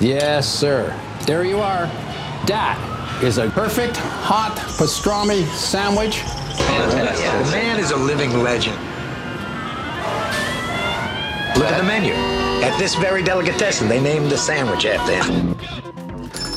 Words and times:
Yes, 0.00 0.48
sir. 0.48 0.94
There 1.26 1.44
you 1.44 1.58
are. 1.58 1.86
That 2.46 2.78
is 3.20 3.38
a 3.38 3.50
perfect 3.50 3.96
hot 3.96 4.54
pastrami 4.78 5.44
sandwich. 5.46 6.22
The 6.56 7.50
man 7.50 7.80
is 7.80 7.90
a 7.90 7.96
living 7.96 8.42
legend. 8.44 8.76
Look 11.58 11.66
at 11.66 11.78
the 11.78 11.82
menu. 11.82 12.12
At 12.64 12.78
this 12.78 12.94
very 12.94 13.24
delicatessen, 13.24 13.88
they 13.88 14.00
named 14.00 14.30
the 14.30 14.38
sandwich 14.38 14.86
after 14.86 15.20
him. 15.20 15.56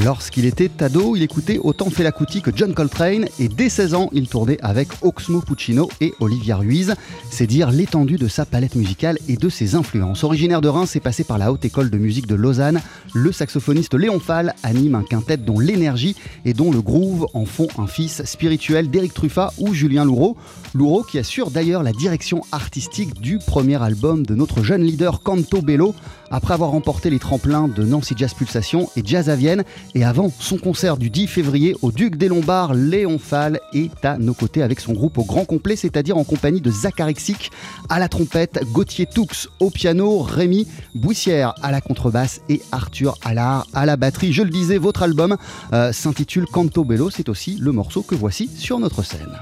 Lorsqu'il 0.00 0.46
était 0.46 0.82
ado, 0.82 1.16
il 1.16 1.22
écoutait 1.22 1.58
autant 1.58 1.90
Fela 1.90 2.12
Kuti 2.12 2.40
que 2.40 2.50
John 2.54 2.72
Coltrane 2.72 3.26
et 3.38 3.48
dès 3.48 3.68
16 3.68 3.94
ans, 3.94 4.08
il 4.12 4.26
tournait 4.26 4.58
avec 4.62 4.88
Oxmo 5.02 5.40
Puccino 5.42 5.90
et 6.00 6.14
Olivia 6.18 6.56
Ruiz. 6.56 6.94
C'est 7.30 7.46
dire 7.46 7.70
l'étendue 7.70 8.16
de 8.16 8.26
sa 8.26 8.46
palette 8.46 8.74
musicale 8.74 9.18
et 9.28 9.36
de 9.36 9.48
ses 9.50 9.74
influences. 9.74 10.24
Originaire 10.24 10.62
de 10.62 10.68
Reims 10.68 10.96
et 10.96 11.00
passé 11.00 11.24
par 11.24 11.36
la 11.36 11.52
Haute 11.52 11.66
École 11.66 11.90
de 11.90 11.98
musique 11.98 12.26
de 12.26 12.34
Lausanne, 12.34 12.80
le 13.12 13.32
saxophoniste 13.32 13.94
Léon 13.94 14.18
Fall 14.18 14.54
anime 14.62 14.94
un 14.94 15.02
quintet 15.02 15.36
dont 15.36 15.58
l'énergie 15.58 16.16
et 16.46 16.54
dont 16.54 16.70
le 16.70 16.80
groove 16.80 17.26
en 17.34 17.44
font 17.44 17.68
un 17.76 17.86
fils 17.86 18.24
spirituel 18.24 18.88
d'Éric 18.88 19.12
Truffat 19.12 19.52
ou 19.58 19.74
Julien 19.74 20.06
Louraud. 20.06 20.36
Louraud 20.74 21.02
qui 21.02 21.18
assure 21.18 21.50
d'ailleurs 21.50 21.82
la 21.82 21.92
direction 21.92 22.42
artistique 22.50 23.20
du 23.20 23.38
premier 23.38 23.82
album 23.82 24.24
de 24.24 24.34
notre 24.34 24.62
jeune 24.62 24.84
leader 24.84 25.22
Canto 25.22 25.60
Bello 25.60 25.94
après 26.32 26.54
avoir 26.54 26.70
remporté 26.70 27.10
les 27.10 27.18
tremplins 27.18 27.68
de 27.68 27.84
Nancy 27.84 28.14
Jazz 28.16 28.34
Pulsation 28.34 28.88
et 28.96 29.02
Jazz 29.04 29.30
à 29.30 29.36
Vienne. 29.36 29.62
Et 29.94 30.02
avant 30.02 30.32
son 30.40 30.56
concert 30.56 30.96
du 30.96 31.10
10 31.10 31.28
février 31.28 31.76
au 31.82 31.92
Duc 31.92 32.16
des 32.16 32.28
Lombards, 32.28 32.74
Léon 32.74 33.18
Fall 33.18 33.60
est 33.72 34.04
à 34.04 34.18
nos 34.18 34.34
côtés 34.34 34.62
avec 34.62 34.80
son 34.80 34.94
groupe 34.94 35.18
au 35.18 35.24
grand 35.24 35.44
complet, 35.44 35.76
c'est-à-dire 35.76 36.16
en 36.16 36.24
compagnie 36.24 36.60
de 36.60 36.70
Zachary 36.70 37.14
Xic 37.14 37.52
à 37.88 37.98
la 37.98 38.08
trompette, 38.08 38.60
Gauthier 38.72 39.06
Toux 39.06 39.28
au 39.60 39.70
piano, 39.70 40.20
Rémi 40.20 40.66
Bouissière 40.94 41.54
à 41.62 41.70
la 41.70 41.80
contrebasse 41.80 42.40
et 42.48 42.62
Arthur 42.72 43.16
Allard 43.22 43.66
à 43.74 43.86
la 43.86 43.96
batterie. 43.96 44.32
Je 44.32 44.42
le 44.42 44.50
disais, 44.50 44.78
votre 44.78 45.02
album 45.02 45.36
euh, 45.72 45.92
s'intitule 45.92 46.46
Canto 46.46 46.84
Bello, 46.84 47.10
c'est 47.10 47.28
aussi 47.28 47.58
le 47.60 47.72
morceau 47.72 48.02
que 48.02 48.14
voici 48.14 48.48
sur 48.56 48.78
notre 48.78 49.02
scène. 49.02 49.38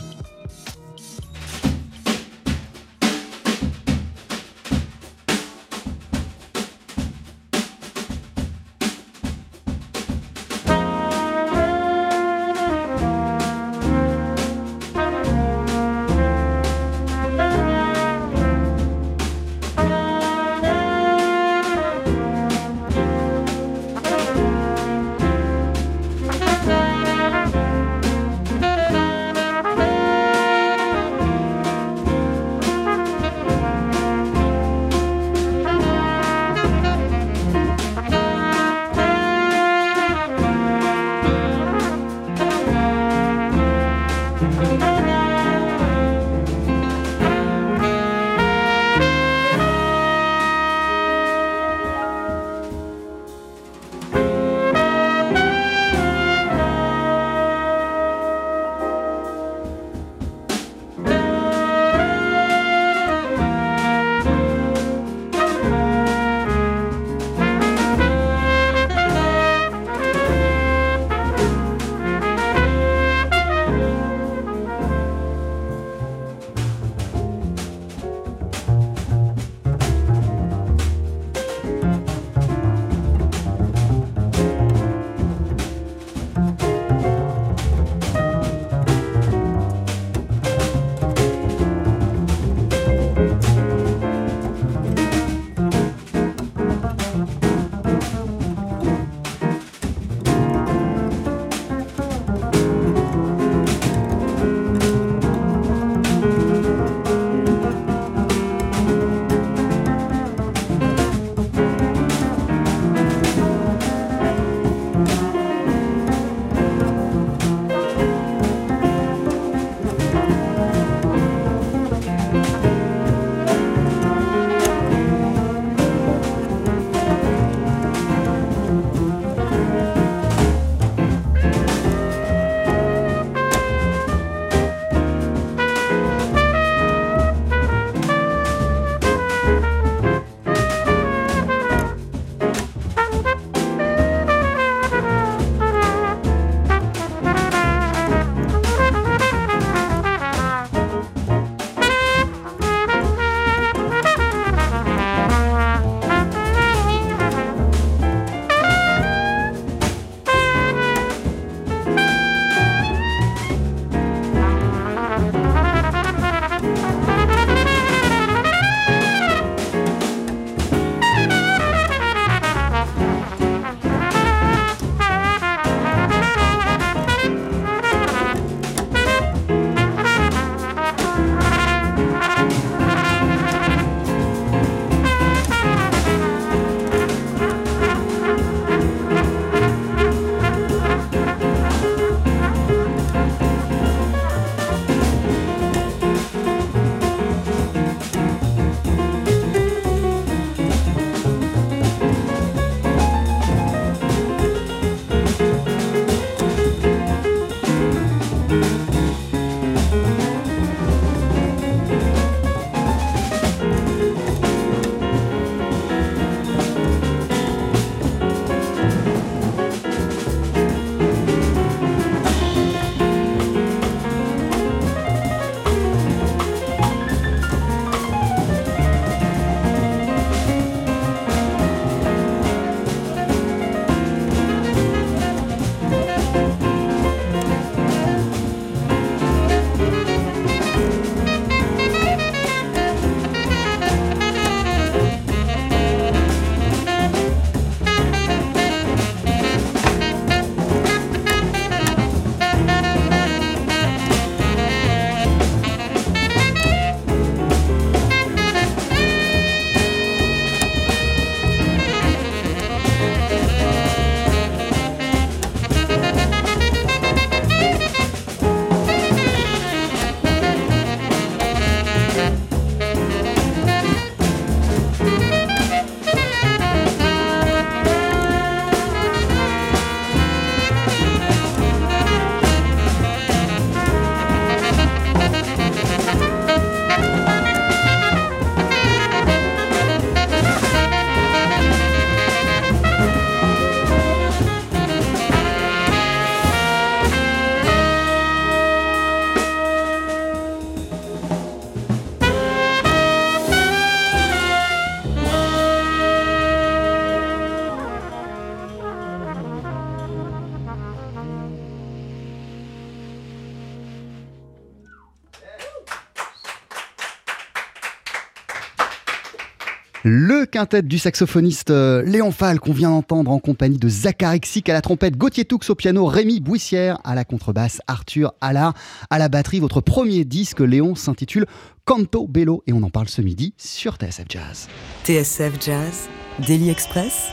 Quintet 320.61 320.83
du 320.83 320.99
saxophoniste 320.99 321.71
euh, 321.71 322.03
Léon 322.03 322.33
Fall 322.33 322.61
qu'on 322.61 322.75
vient 322.75 322.91
d'entendre 322.91 323.31
en 323.31 323.39
compagnie 323.39 323.79
de 323.79 323.89
Zachary 323.89 324.41
Xic 324.41 324.69
à 324.69 324.75
la 324.75 324.83
trompette, 324.83 325.17
Gauthier 325.17 325.47
Toux 325.47 325.59
au 325.71 325.75
piano, 325.75 326.05
Rémi 326.05 326.41
Bouissière 326.41 326.99
à 327.03 327.15
la 327.15 327.25
contrebasse, 327.25 327.81
Arthur 327.87 328.35
Allard 328.43 328.75
à 329.09 329.19
la 329.19 329.31
batterie. 329.31 329.59
Votre 329.59 329.81
premier 329.81 330.27
disque, 330.27 330.61
Léon, 330.61 330.95
s'intitule 330.97 331.47
Canto 331.87 332.27
Bello 332.27 332.63
et 332.67 332.75
on 332.75 332.83
en 332.83 332.91
parle 332.91 333.09
ce 333.09 333.23
midi 333.23 333.55
sur 333.57 333.95
TSF 333.95 334.27
Jazz. 334.29 334.69
TSF 335.05 335.55
Jazz, 335.65 336.11
Daily 336.47 336.69
Express, 336.69 337.29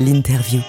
l'interview. 0.00 0.60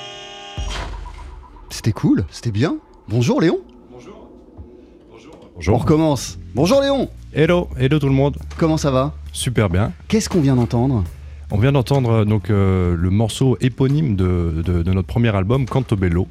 C'était 1.72 1.92
cool, 1.92 2.24
c'était 2.30 2.52
bien. 2.52 2.78
Bonjour 3.08 3.42
Léon. 3.42 3.62
Bonjour. 3.90 5.74
On 5.74 5.78
recommence. 5.80 6.38
Bonjour 6.54 6.82
Léon. 6.82 7.10
Hello, 7.34 7.68
hello 7.80 7.98
tout 7.98 8.06
le 8.06 8.14
monde. 8.14 8.38
Comment 8.60 8.78
ça 8.78 8.92
va? 8.92 9.16
Super 9.40 9.70
bien. 9.70 9.94
Qu'est-ce 10.10 10.28
qu'on 10.28 10.42
vient 10.42 10.58
d'entendre? 10.58 11.06
On 11.50 11.58
vient 11.60 11.72
d'entendre 11.72 12.10
euh, 12.12 12.26
donc 12.26 12.50
euh, 12.50 12.94
le 12.98 13.10
morceau 13.10 13.58
éponyme 13.62 14.18
de, 14.18 14.62
de- 14.66 14.84
de 14.84 14.92
notre 14.92 15.08
premier 15.08 15.34
album, 15.34 15.66
Canto 15.66 15.96
Bello. 15.96 16.28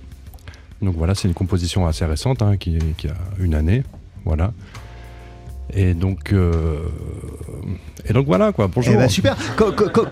Donc 0.82 0.94
voilà, 0.94 1.14
c'est 1.14 1.26
une 1.26 1.32
composition 1.32 1.86
assez 1.86 2.04
récente, 2.04 2.42
hein, 2.42 2.58
qui, 2.58 2.76
qui 2.98 3.08
a 3.08 3.14
une 3.38 3.54
année. 3.54 3.82
Voilà. 4.26 4.52
Et 5.74 5.92
donc, 5.94 6.32
euh, 6.32 6.78
et 8.08 8.12
donc 8.12 8.26
voilà 8.26 8.52
quoi. 8.52 8.68
Bonjour. 8.68 8.94
Eh 8.94 8.96
ben, 8.96 9.08
super. 9.08 9.36
Co- 9.56 9.72
co- 9.72 9.90
co- 9.90 10.06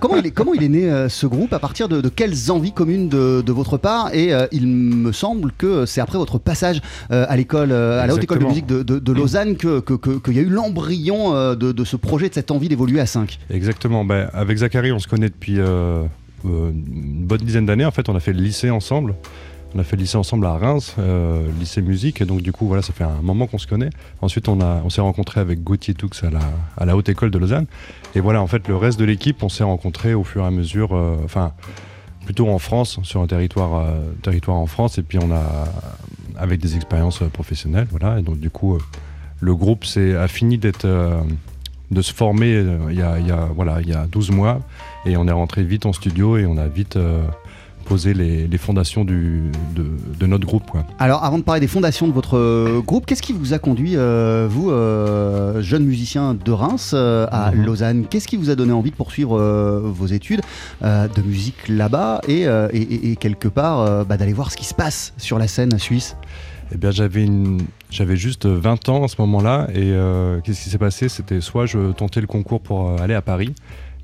comment, 0.00 0.16
il 0.16 0.26
est, 0.26 0.30
comment 0.30 0.54
il 0.54 0.62
est 0.62 0.68
né 0.68 0.88
euh, 0.88 1.08
ce 1.08 1.26
groupe 1.26 1.52
À 1.52 1.58
partir 1.58 1.88
de, 1.88 2.00
de 2.00 2.08
quelles 2.08 2.50
envies 2.52 2.72
communes 2.72 3.08
de, 3.08 3.42
de 3.44 3.52
votre 3.52 3.76
part 3.76 4.14
Et 4.14 4.32
euh, 4.32 4.46
il 4.52 4.66
me 4.68 5.10
semble 5.12 5.50
que 5.52 5.84
c'est 5.84 6.00
après 6.00 6.18
votre 6.18 6.38
passage 6.38 6.80
à 7.10 7.36
l'école, 7.36 7.72
à 7.72 8.06
la 8.06 8.14
haute 8.14 8.22
école 8.22 8.38
de 8.38 8.44
musique 8.44 8.66
de, 8.66 9.12
Lausanne 9.12 9.56
que 9.56 9.80
qu'il 9.80 10.34
y 10.34 10.38
a 10.38 10.42
eu 10.42 10.48
l'embryon 10.48 11.54
de, 11.54 11.84
ce 11.84 11.96
projet, 11.96 12.28
de 12.28 12.34
cette 12.34 12.50
envie 12.50 12.68
d'évoluer 12.68 13.00
à 13.00 13.06
5. 13.06 13.38
Exactement. 13.50 14.04
Ben, 14.04 14.28
avec 14.32 14.58
Zachary, 14.58 14.92
on 14.92 14.98
se 15.00 15.08
connaît 15.08 15.28
depuis 15.28 15.58
une 15.58 17.26
bonne 17.26 17.40
dizaine 17.40 17.66
d'années. 17.66 17.84
En 17.84 17.90
fait, 17.90 18.08
on 18.08 18.14
a 18.14 18.20
fait 18.20 18.32
le 18.32 18.40
lycée 18.40 18.70
ensemble. 18.70 19.14
On 19.74 19.78
a 19.78 19.84
fait 19.84 19.94
le 19.94 20.02
lycée 20.02 20.16
ensemble 20.16 20.46
à 20.46 20.54
Reims, 20.54 20.96
euh, 20.98 21.46
lycée 21.60 21.80
musique. 21.80 22.20
Et 22.20 22.24
donc, 22.24 22.42
du 22.42 22.50
coup, 22.50 22.66
voilà, 22.66 22.82
ça 22.82 22.92
fait 22.92 23.04
un 23.04 23.22
moment 23.22 23.46
qu'on 23.46 23.58
se 23.58 23.68
connaît. 23.68 23.90
Ensuite, 24.20 24.48
on, 24.48 24.58
on 24.60 24.90
s'est 24.90 25.00
rencontré 25.00 25.40
avec 25.40 25.62
Gauthier 25.62 25.94
Toux 25.94 26.10
à 26.22 26.30
la, 26.30 26.40
à 26.76 26.84
la 26.86 26.96
haute 26.96 27.08
école 27.08 27.30
de 27.30 27.38
Lausanne. 27.38 27.66
Et 28.16 28.20
voilà, 28.20 28.42
en 28.42 28.48
fait, 28.48 28.66
le 28.66 28.76
reste 28.76 28.98
de 28.98 29.04
l'équipe, 29.04 29.42
on 29.44 29.48
s'est 29.48 29.62
rencontrés 29.62 30.12
au 30.14 30.24
fur 30.24 30.42
et 30.42 30.46
à 30.46 30.50
mesure. 30.50 30.94
euh, 30.96 31.16
Enfin, 31.24 31.52
plutôt 32.24 32.48
en 32.48 32.58
France, 32.58 32.98
sur 33.04 33.20
un 33.20 33.28
territoire, 33.28 33.76
euh, 33.76 34.10
territoire 34.22 34.56
en 34.56 34.66
France. 34.66 34.98
Et 34.98 35.02
puis, 35.04 35.18
on 35.22 35.30
a, 35.30 35.66
avec 36.36 36.60
des 36.60 36.74
expériences 36.74 37.22
professionnelles. 37.32 37.86
Voilà. 37.92 38.18
Et 38.18 38.22
donc, 38.22 38.40
du 38.40 38.50
coup, 38.50 38.76
le 39.40 39.54
groupe 39.54 39.84
a 39.96 40.26
fini 40.26 40.58
d'être. 40.58 40.86
de 41.92 42.02
se 42.02 42.12
former 42.12 42.64
il 42.90 42.96
y, 42.96 43.02
a, 43.02 43.48
voilà, 43.54 43.80
il 43.80 43.88
y 43.88 43.94
a 43.94 44.06
12 44.06 44.30
mois 44.30 44.60
et 45.06 45.16
on 45.16 45.26
est 45.26 45.32
rentré 45.32 45.64
vite 45.64 45.86
en 45.86 45.92
studio 45.92 46.36
et 46.36 46.46
on 46.46 46.56
a 46.56 46.68
vite 46.68 46.96
posé 47.90 48.14
les, 48.14 48.46
les 48.46 48.58
fondations 48.58 49.04
du, 49.04 49.50
de, 49.74 49.84
de 50.20 50.26
notre 50.26 50.46
groupe. 50.46 50.62
Quoi. 50.70 50.84
Alors, 51.00 51.24
avant 51.24 51.38
de 51.38 51.42
parler 51.42 51.60
des 51.60 51.66
fondations 51.66 52.06
de 52.06 52.12
votre 52.12 52.36
euh, 52.36 52.80
groupe, 52.86 53.04
qu'est-ce 53.04 53.20
qui 53.20 53.32
vous 53.32 53.52
a 53.52 53.58
conduit, 53.58 53.96
euh, 53.96 54.46
vous, 54.48 54.70
euh, 54.70 55.60
jeune 55.60 55.84
musicien 55.84 56.34
de 56.34 56.52
Reims, 56.52 56.92
euh, 56.94 57.26
à 57.32 57.50
Mhm. 57.50 57.64
Lausanne? 57.66 58.04
Qu'est-ce 58.08 58.28
qui 58.28 58.36
vous 58.36 58.48
a 58.48 58.54
donné 58.54 58.72
envie 58.72 58.92
de 58.92 58.96
poursuivre 58.96 59.36
vos 59.82 60.06
études 60.06 60.40
de 60.82 61.22
musique 61.22 61.68
là-bas 61.68 62.20
et, 62.28 62.42
et- 62.42 62.46
et- 62.80 63.10
et 63.10 63.16
quelque 63.16 63.48
part 63.48 64.04
bah, 64.06 64.16
d'aller 64.16 64.32
voir 64.34 64.52
ce 64.52 64.56
qui 64.56 64.64
se 64.64 64.74
passe 64.74 65.12
sur 65.16 65.38
la 65.40 65.48
scène 65.48 65.76
suisse? 65.78 66.16
Eh 66.72 66.78
bien, 66.78 66.92
j'avais, 66.92 67.24
une, 67.24 67.62
j'avais 67.90 68.16
juste 68.16 68.46
20 68.46 68.88
ans 68.88 69.02
à 69.02 69.08
ce 69.08 69.16
moment-là 69.18 69.66
et 69.74 69.92
qu'est-ce 70.44 70.62
qui 70.62 70.70
s'est 70.70 70.78
passé? 70.78 71.08
C'était 71.08 71.40
soit 71.40 71.66
je 71.66 71.90
tentais 71.90 72.20
le 72.20 72.28
concours 72.28 72.60
pour 72.60 73.00
aller 73.00 73.14
à 73.14 73.22
Paris 73.22 73.52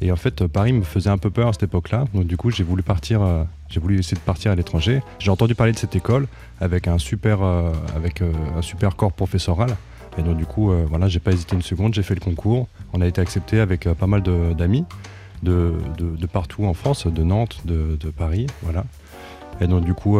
et 0.01 0.13
en 0.13 0.17
fait, 0.17 0.47
Paris 0.47 0.73
me 0.73 0.83
faisait 0.83 1.11
un 1.11 1.19
peu 1.19 1.31
peur 1.31 1.49
à 1.49 1.53
cette 1.53 1.65
époque-là. 1.65 2.05
Donc, 2.15 2.27
du 2.27 2.37
coup, 2.37 2.51
j'ai 2.51 2.65
voulu 2.65 2.83
partir, 2.83 3.23
euh, 3.23 3.45
j'ai 3.69 3.81
voulu 3.81 3.99
essayer 3.99 4.17
de 4.17 4.23
partir 4.23 4.51
à 4.53 4.55
l'étranger. 4.55 5.01
J'ai 5.19 5.31
entendu 5.31 5.55
parler 5.55 5.73
de 5.73 5.79
cette 5.79 5.97
école 5.97 6.27
avec 6.61 6.87
un 6.89 6.99
super, 6.99 7.43
euh, 7.43 7.73
avec 7.95 8.21
euh, 8.23 8.31
un 8.57 8.63
super 8.63 8.97
corps 8.97 9.13
professoral. 9.13 9.77
Et 10.19 10.23
donc, 10.23 10.37
du 10.39 10.47
coup, 10.47 10.73
voilà, 10.89 11.09
j'ai 11.09 11.21
pas 11.21 11.33
hésité 11.33 11.55
une 11.57 11.61
seconde, 11.63 11.93
j'ai 11.93 12.03
fait 12.03 12.15
le 12.15 12.21
concours. 12.21 12.69
On 12.95 13.03
a 13.03 13.07
été 13.07 13.21
accepté 13.21 13.61
avec 13.61 13.87
pas 13.87 14.07
mal 14.07 14.23
d'amis 14.23 14.85
de, 15.43 15.75
de- 15.99 16.17
de 16.17 16.27
partout 16.27 16.65
en 16.65 16.73
France, 16.73 17.07
de 17.07 17.23
Nantes, 17.23 17.61
de, 17.67 17.99
Paris, 18.17 18.47
voilà. 18.63 18.85
Et 19.61 19.67
donc, 19.67 19.85
du 19.85 19.93
coup, 19.93 20.19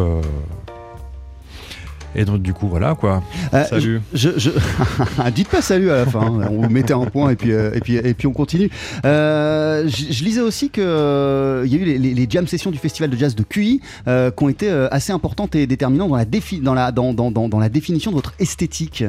et 2.17 2.25
donc, 2.25 2.43
du 2.43 2.53
coup, 2.53 2.67
voilà 2.67 2.95
quoi. 2.95 3.23
Euh, 3.55 3.65
Salut. 3.65 4.01
Je, 4.13 4.31
je- 4.37 4.51
Dites 5.35 5.49
pas 5.49 5.63
salut 5.63 5.91
à 5.91 5.99
la 5.99 6.07
fin, 6.07 6.23
hein. 6.23 6.49
on 6.51 6.63
vous 6.63 6.71
mettait 6.71 6.95
un 6.95 7.05
point 7.05 7.31
et 7.31 7.37
puis, 7.37 7.53
euh, 7.53 7.71
et 7.75 7.81
puis, 7.81 7.95
et 7.97 8.15
puis 8.15 8.27
on 8.27 8.33
continue. 8.33 8.71
Euh, 9.05 9.87
je, 9.87 10.13
je 10.13 10.25
lisais 10.25 10.41
aussi 10.41 10.71
qu'il 10.71 10.83
y 10.83 10.87
a 10.87 11.65
eu 11.65 11.85
les, 11.85 11.99
les- 11.99 12.15
les 12.15 12.27
jam 12.29 12.47
sessions 12.47 12.71
du 12.71 12.79
festival 12.79 13.11
de 13.11 13.17
jazz 13.17 13.35
de 13.37 13.43
QI 13.43 13.81
qui 14.07 14.45
ont 14.45 14.49
été 14.49 14.69
assez 14.91 15.13
importantes 15.13 15.55
et 15.55 15.67
déterminantes 15.67 16.09
dans 16.11 16.17
la, 16.17 16.25
défi- 16.25 16.61
dans, 16.63 16.75
la, 16.75 16.91
dans, 16.93 17.13
dans, 17.15 17.31
dans, 17.31 17.49
dans 17.49 17.59
la 17.59 17.69
définition 17.69 18.11
de 18.11 18.17
votre 18.17 18.33
esthétique. 18.39 19.05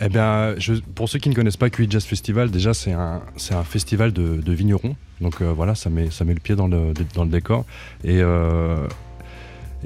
Eh 0.00 0.08
bien, 0.08 0.54
je- 0.58 0.74
pour 0.94 1.08
ceux 1.08 1.18
qui 1.18 1.28
ne 1.28 1.34
connaissent 1.34 1.56
pas 1.56 1.70
QI 1.70 1.86
Jazz 1.88 2.04
Festival, 2.04 2.50
déjà 2.50 2.74
c'est 2.74 2.92
un, 2.92 3.22
c'est 3.36 3.54
un 3.54 3.62
festival 3.62 4.12
de, 4.12 4.40
de 4.44 4.52
vignerons. 4.52 4.96
Donc 5.20 5.40
euh, 5.40 5.52
voilà, 5.54 5.74
ça 5.76 5.88
met, 5.88 6.10
ça 6.10 6.24
met 6.24 6.34
le 6.34 6.40
pied 6.40 6.56
dans 6.56 6.66
le, 6.66 6.92
dans 7.14 7.22
le 7.24 7.30
décor. 7.30 7.64
Et, 8.02 8.20
euh, 8.20 8.76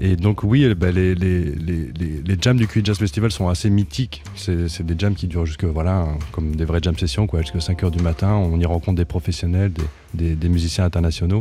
et 0.01 0.17
donc 0.17 0.45
oui, 0.45 0.65
eh 0.65 0.75
ben, 0.75 0.95
les, 0.95 2.37
jams 2.41 2.57
du 2.57 2.69
QI 2.69 2.83
Jazz 2.85 2.99
Festival 2.99 3.33
sont 3.33 3.49
assez 3.49 3.69
mythiques. 3.69 4.23
C'est 4.37 4.83
des 4.87 4.95
jams 4.97 5.15
qui 5.15 5.27
durent 5.27 5.47
jusque, 5.47 5.65
voilà, 5.65 6.07
comme 6.31 6.55
des 6.55 6.65
vraies 6.65 6.81
jam 6.81 6.97
sessions, 6.97 7.27
quoi, 7.27 7.43
jusqu'à 7.43 7.59
5h 7.59 7.91
du 7.91 8.03
matin. 8.03 8.33
On 8.33 8.61
y 8.61 8.67
rencontre 8.67 8.97
des 8.97 9.05
professionnels, 9.05 9.73
des, 10.15 10.49
musiciens 10.49 10.85
internationaux. 10.85 11.41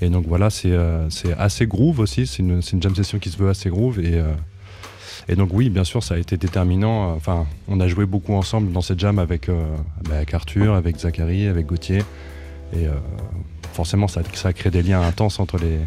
Et 0.00 0.08
donc 0.08 0.26
voilà, 0.26 0.50
c'est 0.50 0.72
euh, 0.72 1.08
assez 1.38 1.66
groove 1.66 2.00
aussi. 2.00 2.26
C'est 2.26 2.40
une, 2.42 2.60
jam 2.80 2.94
session 2.94 3.18
qui 3.20 3.30
se 3.30 3.38
veut 3.38 3.48
assez 3.48 3.70
groove. 3.70 4.00
Et, 4.00 4.14
euh, 4.14 4.32
et 5.28 5.36
donc 5.36 5.50
oui, 5.52 5.70
bien 5.70 5.84
sûr, 5.84 6.02
ça 6.02 6.14
a 6.14 6.18
été 6.18 6.36
déterminant. 6.36 7.14
Enfin, 7.14 7.46
on 7.68 7.78
a 7.78 7.86
joué 7.86 8.04
beaucoup 8.04 8.34
ensemble 8.34 8.72
dans 8.72 8.82
cette 8.82 8.98
jam 8.98 9.20
avec, 9.20 9.48
euh, 9.48 9.64
bah, 10.08 10.16
Arthur, 10.32 10.74
avec 10.74 10.98
Zachary, 10.98 11.46
avec 11.46 11.66
Gauthier. 11.66 12.02
Et 12.72 12.86
forcément, 13.74 14.08
ça, 14.08 14.22
ça 14.32 14.48
a 14.48 14.70
des 14.70 14.82
liens 14.82 15.00
intenses 15.02 15.38
entre 15.38 15.56
les... 15.58 15.78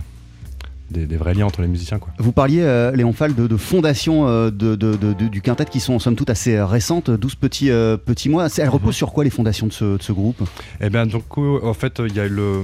Des, 0.92 1.06
des 1.06 1.18
vrais 1.18 1.36
liens 1.36 1.46
entre 1.46 1.62
les 1.62 1.68
musiciens. 1.68 2.00
Quoi. 2.00 2.12
Vous 2.18 2.32
parliez, 2.32 2.62
euh, 2.62 2.92
Léon 2.96 3.14
Fall, 3.14 3.36
de, 3.36 3.46
de 3.46 3.58
fondations 3.58 4.28
euh, 4.28 4.50
de, 4.50 4.76
de- 4.76 4.96
du 5.28 5.42
quintet 5.42 5.66
qui 5.66 5.80
sont 5.80 5.94
en 5.94 6.00
somme 6.00 6.16
toute 6.16 6.30
assez 6.32 6.56
euh, 6.56 6.66
récentes, 6.66 7.12
12 7.12 7.36
petits, 7.36 7.70
euh, 7.70 7.96
petits 7.96 8.28
mois. 8.30 8.48
Elles 8.58 8.70
reposent 8.70 8.96
sur 8.96 9.12
quoi 9.14 9.24
les 9.24 9.30
fondations 9.30 9.68
de 9.68 9.72
ce, 9.72 10.12
groupe? 10.12 10.42
Eh 10.82 10.90
bien, 10.90 11.06
donc, 11.06 11.38
en 11.38 11.74
fait, 11.74 12.02
il 12.06 12.16
y 12.16 12.20
a 12.20 12.26
eu 12.26 12.30
le... 12.30 12.62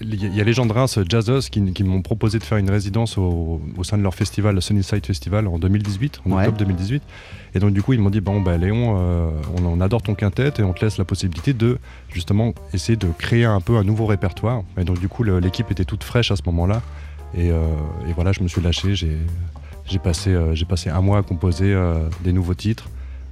Il 0.00 0.14
y 0.36 0.40
a 0.40 0.44
les 0.44 0.52
gens 0.52 0.64
de 0.64 0.72
Reims, 0.72 0.96
Jazzos, 1.08 1.48
qui, 1.50 1.72
qui 1.72 1.82
m'ont 1.82 2.02
proposé 2.02 2.38
de 2.38 2.44
faire 2.44 2.56
une 2.58 2.70
résidence 2.70 3.18
au, 3.18 3.60
au 3.76 3.82
sein 3.82 3.98
de 3.98 4.02
leur 4.04 4.14
festival, 4.14 4.54
le 4.54 4.60
Sunnyside 4.60 5.04
Festival, 5.04 5.48
en 5.48 5.58
2018, 5.58 6.20
en 6.24 6.30
Ouais. 6.30 6.36
octobre 6.42 6.58
2018. 6.58 7.02
Et 7.56 7.58
donc, 7.58 7.72
du 7.72 7.82
coup, 7.82 7.94
ils 7.94 7.98
m'ont 8.00 8.10
dit 8.10 8.20
Bon, 8.20 8.40
bah, 8.40 8.56
Léon, 8.58 8.94
on, 9.56 9.64
on 9.66 9.80
adore 9.80 10.02
ton 10.02 10.14
quintet 10.14 10.52
et 10.60 10.62
on 10.62 10.72
te 10.72 10.84
laisse 10.84 10.98
la 10.98 11.04
possibilité 11.04 11.52
de, 11.52 11.78
justement, 12.12 12.54
essayer 12.72 12.94
de 12.94 13.08
créer 13.18 13.44
un 13.44 13.60
peu 13.60 13.76
un 13.76 13.82
nouveau 13.82 14.06
répertoire. 14.06 14.62
Et 14.76 14.84
donc, 14.84 15.00
du 15.00 15.08
coup, 15.08 15.24
l'équipe 15.24 15.68
était 15.72 15.84
toute 15.84 16.04
fraîche 16.04 16.30
à 16.30 16.36
ce 16.36 16.42
moment-là. 16.46 16.80
Et, 17.34 17.50
euh, 17.50 17.60
et 18.08 18.12
voilà, 18.14 18.32
je 18.32 18.42
me 18.42 18.48
suis 18.48 18.60
lâché. 18.60 18.94
J'ai 18.94 19.98
passé, 19.98 20.30
euh, 20.34 20.54
passé 20.68 20.90
un 20.90 21.00
mois 21.00 21.18
à 21.18 21.22
composer 21.22 21.72
euh, 21.72 22.08
des 22.22 22.32
nouveaux 22.32 22.54
titres 22.54 22.88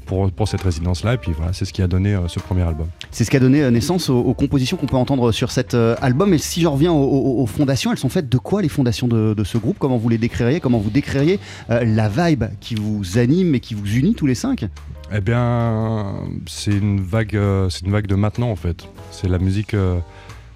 pour, 0.07 0.31
pour 0.31 0.49
cette 0.49 0.63
résidence-là. 0.63 1.15
Et 1.15 1.19
puis 1.19 1.33
voilà, 1.37 1.53
c'est 1.53 1.65
ce 1.65 1.73
qui 1.73 1.83
a 1.83 1.87
donné 1.87 2.15
euh, 2.15 2.29
ce 2.29 2.39
premier 2.39 2.63
album. 2.63 2.87
C'est 3.11 3.25
ce 3.25 3.31
qui 3.31 3.37
a 3.37 3.41
donné 3.41 3.71
naissance 3.71 4.09
aux, 4.09 4.19
aux 4.21 4.35
compositions 4.35 4.77
qu'on 4.77 4.87
peut 4.87 4.97
entendre 4.97 5.33
sur 5.33 5.51
cet 5.51 5.75
euh, 5.75 5.97
album. 6.01 6.33
Et 6.33 6.39
si 6.39 6.61
je 6.63 6.67
reviens 6.69 6.93
aux, 6.93 7.03
aux- 7.05 7.43
aux 7.43 7.47
fondations, 7.47 7.91
elles 7.93 7.99
sont 7.99 8.09
faites 8.09 8.29
de 8.29 8.39
quoi 8.39 8.63
les 8.63 8.69
fondations 8.69 9.09
de, 9.09 9.35
de 9.35 9.45
ce 9.45 9.59
groupe? 9.59 9.77
Comment 9.79 9.99
vous 9.99 10.09
les 10.09 10.19
décririez? 10.19 10.61
Comment 10.61 10.79
vous 10.79 10.91
décririez 10.91 11.41
euh, 11.71 11.85
la 11.85 12.09
vibe 12.09 12.45
qui 12.61 12.75
vous 12.75 13.19
anime 13.19 13.55
et 13.55 13.61
qui 13.61 13.75
vous 13.75 13.87
unit 13.97 14.15
tous 14.15 14.27
les 14.27 14.35
cinq? 14.35 14.67
Eh 15.15 15.21
bien, 15.21 16.15
c'est 16.47 16.73
une 16.73 17.01
vague, 17.01 17.39
c'est 17.71 17.85
une 17.85 17.93
vague 17.93 18.07
de 18.07 18.17
maintenant 18.17 18.51
en 18.51 18.57
fait. 18.57 18.89
C'est 19.11 19.29
la 19.29 19.39
musique. 19.39 19.75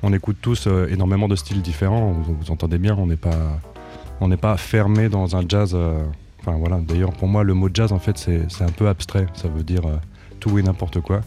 On 0.03 0.13
écoute 0.13 0.39
tous 0.41 0.67
euh, 0.67 0.89
énormément 0.89 1.29
de 1.29 1.37
styles 1.37 1.63
différents. 1.63 2.13
Vous, 2.13 2.51
entendez 2.51 2.79
bien, 2.79 2.97
on 2.97 3.07
n'est 3.07 3.17
pas, 4.37 4.57
fermé 4.57 5.09
dans 5.09 5.37
un 5.37 5.43
jazz. 5.47 5.73
euh, 5.75 6.03
Enfin 6.41 6.53
voilà. 6.53 6.81
D'ailleurs, 6.81 7.13
pour 7.13 7.29
moi, 7.29 7.45
le 7.45 7.53
mot 7.53 7.69
jazz 7.73 7.93
en 7.93 7.99
fait, 7.99 8.17
c'est, 8.17 8.63
un 8.63 8.73
peu 8.73 8.89
abstrait. 8.89 9.27
Ça 9.35 9.49
veut 9.49 9.63
dire 9.63 9.85
euh, 9.87 9.97
tout 10.39 10.59
et 10.59 10.63
n'importe 10.63 11.01
quoi. 11.01 11.21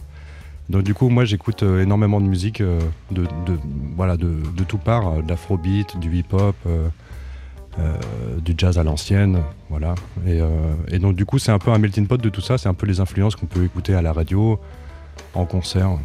Donc 0.68 0.82
du 0.82 0.94
coup, 0.94 1.08
moi, 1.08 1.24
j'écoute 1.24 1.62
énormément 1.62 2.20
de 2.20 2.26
musique, 2.26 2.62
de, 2.62 3.26
voilà, 3.96 4.16
de, 4.16 4.40
tout 4.66 4.78
part, 4.78 5.22
de 5.22 5.28
l'afrobeat, 5.28 5.98
du 5.98 6.16
hip-hop. 6.16 6.56
du 8.42 8.54
jazz 8.56 8.78
à 8.78 8.82
l'ancienne, 8.82 9.40
voilà. 9.68 9.94
Et 10.26 10.98
donc 10.98 11.16
du 11.16 11.26
coup, 11.26 11.38
c'est 11.38 11.52
un 11.52 11.58
peu 11.58 11.70
un 11.70 11.76
melting 11.76 12.06
pot 12.06 12.16
de 12.16 12.30
tout 12.30 12.40
ça. 12.40 12.56
C'est 12.56 12.70
un 12.70 12.74
peu 12.74 12.86
les 12.86 12.98
influences 12.98 13.36
qu'on 13.36 13.44
peut 13.44 13.62
écouter 13.62 13.92
à 13.92 14.00
la 14.00 14.14
radio, 14.14 14.58
en 15.34 15.44
concert. 15.44 15.98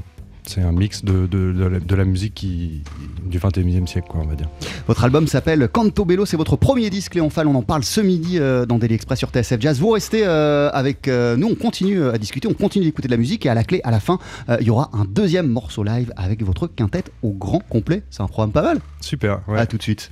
C'est 0.49 0.61
un 0.61 0.71
mix 0.71 1.05
de, 1.05 1.27
de, 1.27 1.53
de, 1.53 1.95
la, 1.95 2.05
musique 2.05 2.33
qui, 2.33 2.81
du 3.23 3.37
21e 3.37 3.85
siècle, 3.85 4.07
quoi, 4.09 4.21
on 4.23 4.27
va 4.27 4.33
dire. 4.33 4.49
Votre 4.87 5.03
album 5.03 5.27
s'appelle 5.27 5.67
Canto 5.67 6.05
Bello, 6.05 6.25
c'est 6.25 6.37
votre 6.37 6.55
premier 6.55 6.89
disque 6.89 7.13
Léon 7.13 7.29
Fall, 7.29 7.47
on 7.47 7.53
en 7.53 7.61
parle 7.61 7.83
ce 7.83 8.01
midi 8.01 8.39
euh, 8.39 8.65
dans 8.65 8.79
Daily 8.79 8.95
Express 8.95 9.19
sur 9.19 9.29
TSF 9.29 9.61
Jazz. 9.61 9.79
Vous 9.79 9.91
restez 9.91 10.25
euh, 10.25 10.71
avec 10.73 11.07
euh, 11.07 11.37
nous, 11.37 11.49
on 11.49 11.55
continue 11.55 12.03
à 12.03 12.17
discuter, 12.17 12.47
on 12.47 12.53
continue 12.53 12.85
d'écouter 12.85 13.07
de 13.07 13.13
la 13.13 13.17
musique 13.17 13.45
et 13.45 13.49
à 13.49 13.53
la 13.53 13.63
clé, 13.63 13.79
à 13.83 13.91
la 13.91 13.99
fin, 13.99 14.17
il 14.59 14.65
y 14.65 14.71
aura 14.71 14.89
un 14.93 15.05
deuxième 15.05 15.47
morceau 15.47 15.83
live 15.83 16.11
avec 16.17 16.41
votre 16.43 16.65
quintette 16.65 17.11
au 17.21 17.29
grand 17.29 17.59
complet. 17.69 18.01
C'est 18.09 18.23
un 18.23 18.27
programme 18.27 18.51
pas 18.51 18.63
mal. 18.63 18.79
Super, 19.01 19.41
ouais. 19.47 19.59
À 19.59 19.67
tout 19.67 19.77
de 19.77 19.83
suite. 19.83 20.11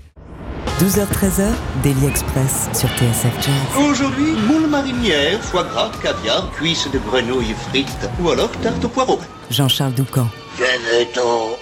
12h-13h, 0.80 1.54
Daily 1.84 2.06
Express 2.06 2.70
sur 2.74 2.88
TSF 2.90 3.34
Jazz. 3.42 3.84
Aujourd'hui, 3.90 4.34
moule 4.48 4.68
marinière, 4.68 5.42
foie 5.42 5.64
gras, 5.64 5.92
caviar, 6.04 6.52
cuisses 6.52 6.88
de 6.92 7.00
grenouille 7.00 7.56
frites 7.70 8.10
ou 8.22 8.30
alors 8.30 8.52
tarte 8.62 8.86
au 8.86 8.90
poireau. 8.90 9.20
Jean-Charles 9.50 9.94
Doucan. 9.94 10.28
Venez-t'en 10.58 11.58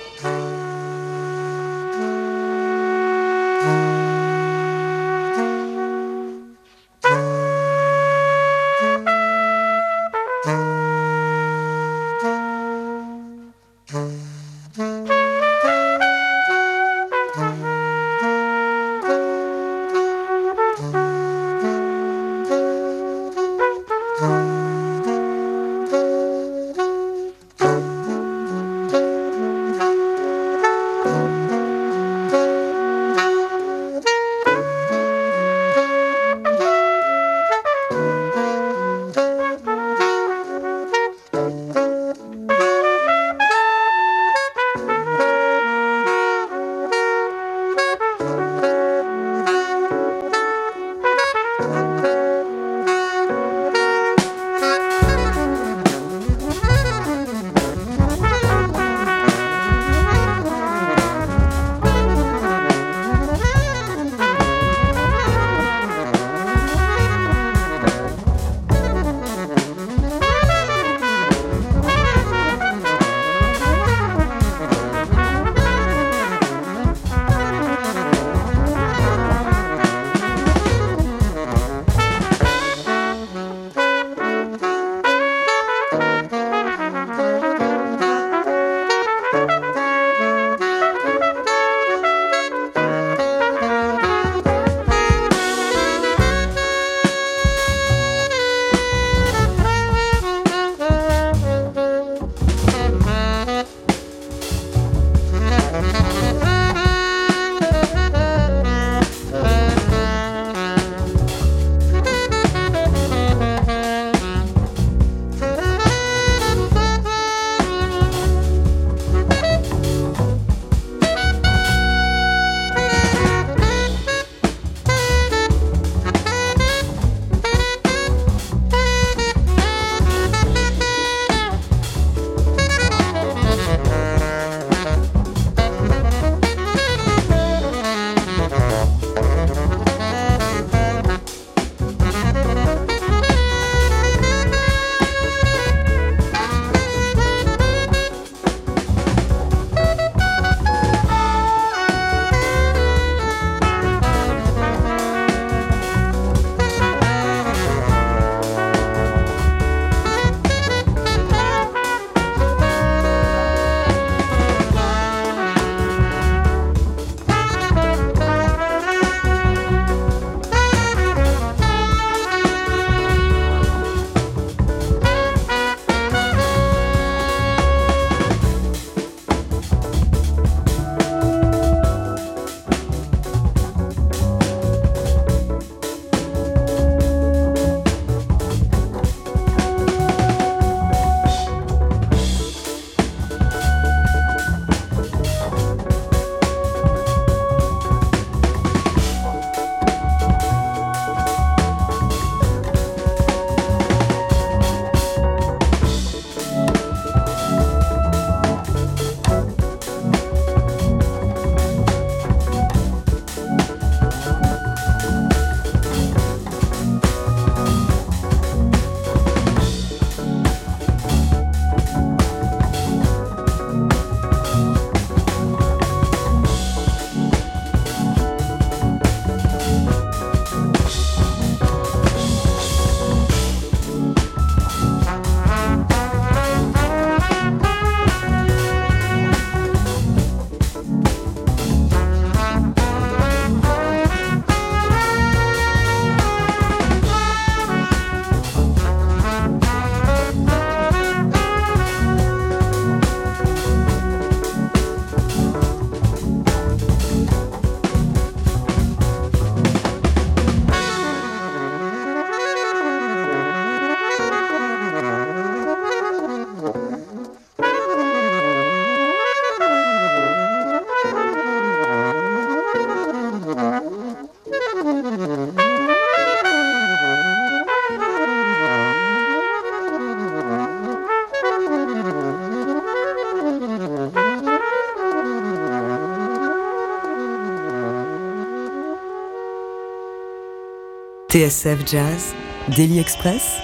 TSF 291.36 291.86
Jazz, 291.86 292.34
Daily 292.78 292.98
Express, 292.98 293.58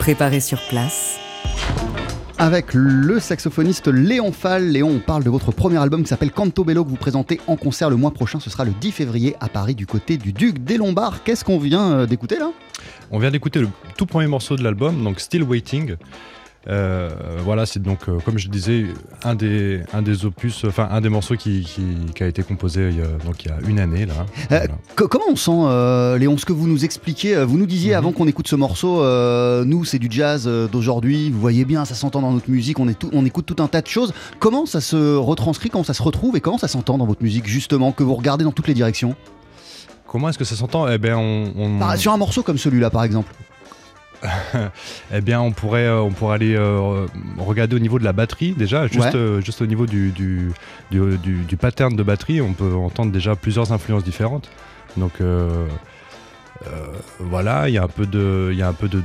préparé 0.00 0.40
sur 0.40 0.58
place. 0.68 1.20
Avec 2.36 2.74
le 2.74 3.20
saxophoniste 3.20 3.86
Léon 3.86 4.32
Fall. 4.32 4.64
Léon, 4.64 4.90
on 4.96 4.98
parle 4.98 5.22
de 5.22 5.30
votre 5.30 5.52
premier 5.52 5.76
album 5.76 6.02
qui 6.02 6.08
s'appelle 6.08 6.32
Canto 6.32 6.64
Bello 6.64 6.84
que 6.84 6.90
vous 6.90 6.96
présentez 6.96 7.40
en 7.46 7.54
concert 7.54 7.90
le 7.90 7.94
mois 7.94 8.10
prochain. 8.10 8.40
Ce 8.40 8.50
sera 8.50 8.64
le 8.64 8.72
10 8.72 8.90
février 8.90 9.36
à 9.38 9.48
Paris 9.48 9.76
du 9.76 9.86
côté 9.86 10.16
du 10.16 10.32
Duc 10.32 10.58
des 10.58 10.78
Lombards. 10.78 11.22
Qu'est-ce 11.22 11.44
qu'on 11.44 11.60
vient 11.60 11.92
euh, 11.92 12.06
d'écouter 12.06 12.40
là? 12.40 12.50
On 13.12 13.20
vient 13.20 13.30
d'écouter 13.30 13.60
le 13.60 13.68
tout 13.96 14.06
premier 14.06 14.26
morceau 14.26 14.56
de 14.56 14.64
l'album, 14.64 15.04
donc 15.04 15.20
Still 15.20 15.44
Waiting. 15.44 15.94
Euh, 16.68 17.10
voilà, 17.44 17.66
c'est 17.66 17.82
donc, 17.82 18.08
euh, 18.08 18.18
comme 18.24 18.38
je 18.38 18.48
disais, 18.48 18.86
un 19.24 19.34
des, 19.34 19.80
un 19.92 20.00
des 20.00 20.24
opus, 20.24 20.64
enfin 20.64 20.88
un 20.92 21.00
des 21.00 21.08
morceaux 21.08 21.34
qui, 21.34 21.62
qui- 21.62 22.12
qui 22.14 22.22
a 22.22 22.26
été 22.28 22.44
composé 22.44 22.88
il 22.90 22.98
y 22.98 23.02
a, 23.02 23.06
donc, 23.24 23.44
il 23.44 23.48
y 23.48 23.50
a 23.50 23.58
une 23.68 23.80
année. 23.80 24.06
Là. 24.06 24.14
Euh, 24.52 24.58
Voilà. 24.60 24.74
Comment 24.94 25.24
on 25.28 25.34
sent, 25.34 26.18
Léon, 26.20 26.38
ce 26.38 26.44
que 26.44 26.52
vous 26.52 26.68
nous 26.68 26.84
expliquiez 26.84 27.34
euh, 27.34 27.44
Vous 27.44 27.58
nous 27.58 27.66
disiez 27.66 27.90
Mhm. 27.92 27.96
avant 27.98 28.12
qu'on 28.12 28.28
écoute 28.28 28.46
ce 28.46 28.54
morceau, 28.54 29.02
nous 29.64 29.84
c'est 29.84 29.98
du 29.98 30.06
jazz 30.10 30.48
d'aujourd'hui, 30.70 31.30
vous 31.30 31.40
voyez 31.40 31.64
bien, 31.64 31.84
ça 31.84 31.94
s'entend 31.96 32.20
dans 32.22 32.30
notre 32.32 32.48
musique, 32.50 32.78
on, 32.78 32.86
est 32.88 32.98
tout- 32.98 33.10
on 33.12 33.24
écoute 33.26 33.46
tout 33.46 33.60
un 33.60 33.66
tas 33.66 33.82
de 33.82 33.88
choses. 33.88 34.12
Comment 34.38 34.64
ça 34.64 34.80
se 34.80 35.16
retranscrit, 35.16 35.68
comment 35.68 35.82
ça 35.84 35.94
se 35.94 36.02
retrouve 36.02 36.36
et 36.36 36.40
comment 36.40 36.58
ça 36.58 36.68
s'entend 36.68 36.96
dans 36.96 37.06
votre 37.06 37.22
musique 37.24 37.46
justement, 37.48 37.90
que 37.90 38.04
vous 38.04 38.14
regardez 38.14 38.44
dans 38.44 38.52
toutes 38.52 38.68
les 38.68 38.74
directions? 38.74 39.16
Comment 40.06 40.28
est-ce 40.28 40.38
que 40.38 40.44
ça 40.44 40.54
s'entend? 40.54 40.86
Eh 40.88 40.98
bien, 40.98 41.16
on, 41.18 41.52
on- 41.56 41.78
Par- 41.80 41.96
Sur 41.96 42.12
un 42.12 42.18
morceau 42.18 42.42
comme 42.44 42.58
celui-là 42.58 42.90
par 42.90 43.02
exemple. 43.02 43.32
eh 45.12 45.20
bien, 45.20 45.40
on 45.40 45.50
pourrait, 45.52 45.86
euh, 45.86 46.00
on 46.00 46.10
pourrait 46.10 46.34
aller 46.36 46.54
euh, 46.54 47.06
regarder 47.38 47.76
au 47.76 47.80
niveau 47.80 47.98
de 47.98 48.04
la 48.04 48.12
batterie 48.12 48.52
déjà, 48.52 48.86
juste, 48.86 49.00
Ouais. 49.00 49.16
euh, 49.16 49.40
juste 49.40 49.62
au 49.62 49.66
niveau 49.66 49.86
du, 49.86 50.10
du, 50.12 50.52
du, 50.90 51.18
du- 51.18 51.42
du 51.44 51.56
pattern 51.56 51.94
de 51.96 52.02
batterie, 52.02 52.40
on 52.40 52.52
peut 52.52 52.72
entendre 52.74 53.10
déjà 53.12 53.34
plusieurs 53.36 53.72
influences 53.72 54.04
différentes. 54.04 54.48
Donc 54.96 55.12
euh, 55.20 55.66
voilà, 57.18 57.68
il 57.68 57.74
y 57.74 57.78
a 57.78 57.82
un 57.82 57.88
peu 57.88 58.06
de, 58.06 58.50
il 58.52 58.58
y 58.58 58.62
a 58.62 58.68
un 58.68 58.72
peu 58.72 58.88
de, 58.88 59.02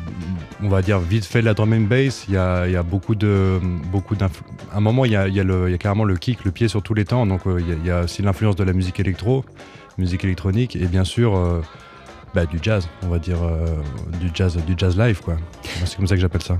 on 0.61 0.69
va 0.69 0.81
dire 0.81 0.99
vite 0.99 1.25
fait 1.25 1.39
de 1.41 1.45
la 1.45 1.53
drum 1.55 1.73
and 1.73 1.81
bass. 1.87 2.25
Il 2.27 2.35
y 2.35 2.37
a, 2.37 2.67
il 2.67 2.73
y 2.73 2.75
a 2.75 2.83
beaucoup 2.83 3.15
de, 3.15 3.59
beaucoup 3.91 4.15
À 4.21 4.77
un 4.77 4.79
moment, 4.81 5.05
il 5.05 5.13
y 5.13 5.15
a, 5.15 5.27
il 5.27 5.35
y 5.35 5.39
a 5.39 5.69
y 5.69 5.77
carrément 5.79 6.03
le 6.03 6.17
kick, 6.17 6.45
le 6.45 6.51
pied 6.51 6.67
sur 6.67 6.83
tous 6.83 6.93
les 6.93 7.05
temps. 7.05 7.25
Donc 7.25 7.41
il 7.45 7.85
y, 7.85 7.89
a 7.89 8.01
aussi 8.01 8.21
l'influence 8.21 8.55
de 8.55 8.63
la 8.63 8.73
musique 8.73 8.99
électro, 8.99 9.43
musique 9.97 10.23
électronique, 10.23 10.75
et 10.75 10.85
bien 10.85 11.03
sûr. 11.03 11.63
Euh, 12.27 12.31
bah, 12.33 12.45
du 12.45 12.59
jazz, 12.61 12.87
on 13.03 13.07
va 13.07 13.19
dire 13.19 13.37
euh, 13.43 13.81
du 14.19 14.29
jazz, 14.33 14.57
du 14.65 14.75
jazz 14.77 14.97
live 14.97 15.21
quoi. 15.21 15.37
C'est 15.85 15.95
comme 15.95 16.07
ça 16.07 16.15
que 16.15 16.21
j'appelle 16.21 16.43
ça. 16.43 16.57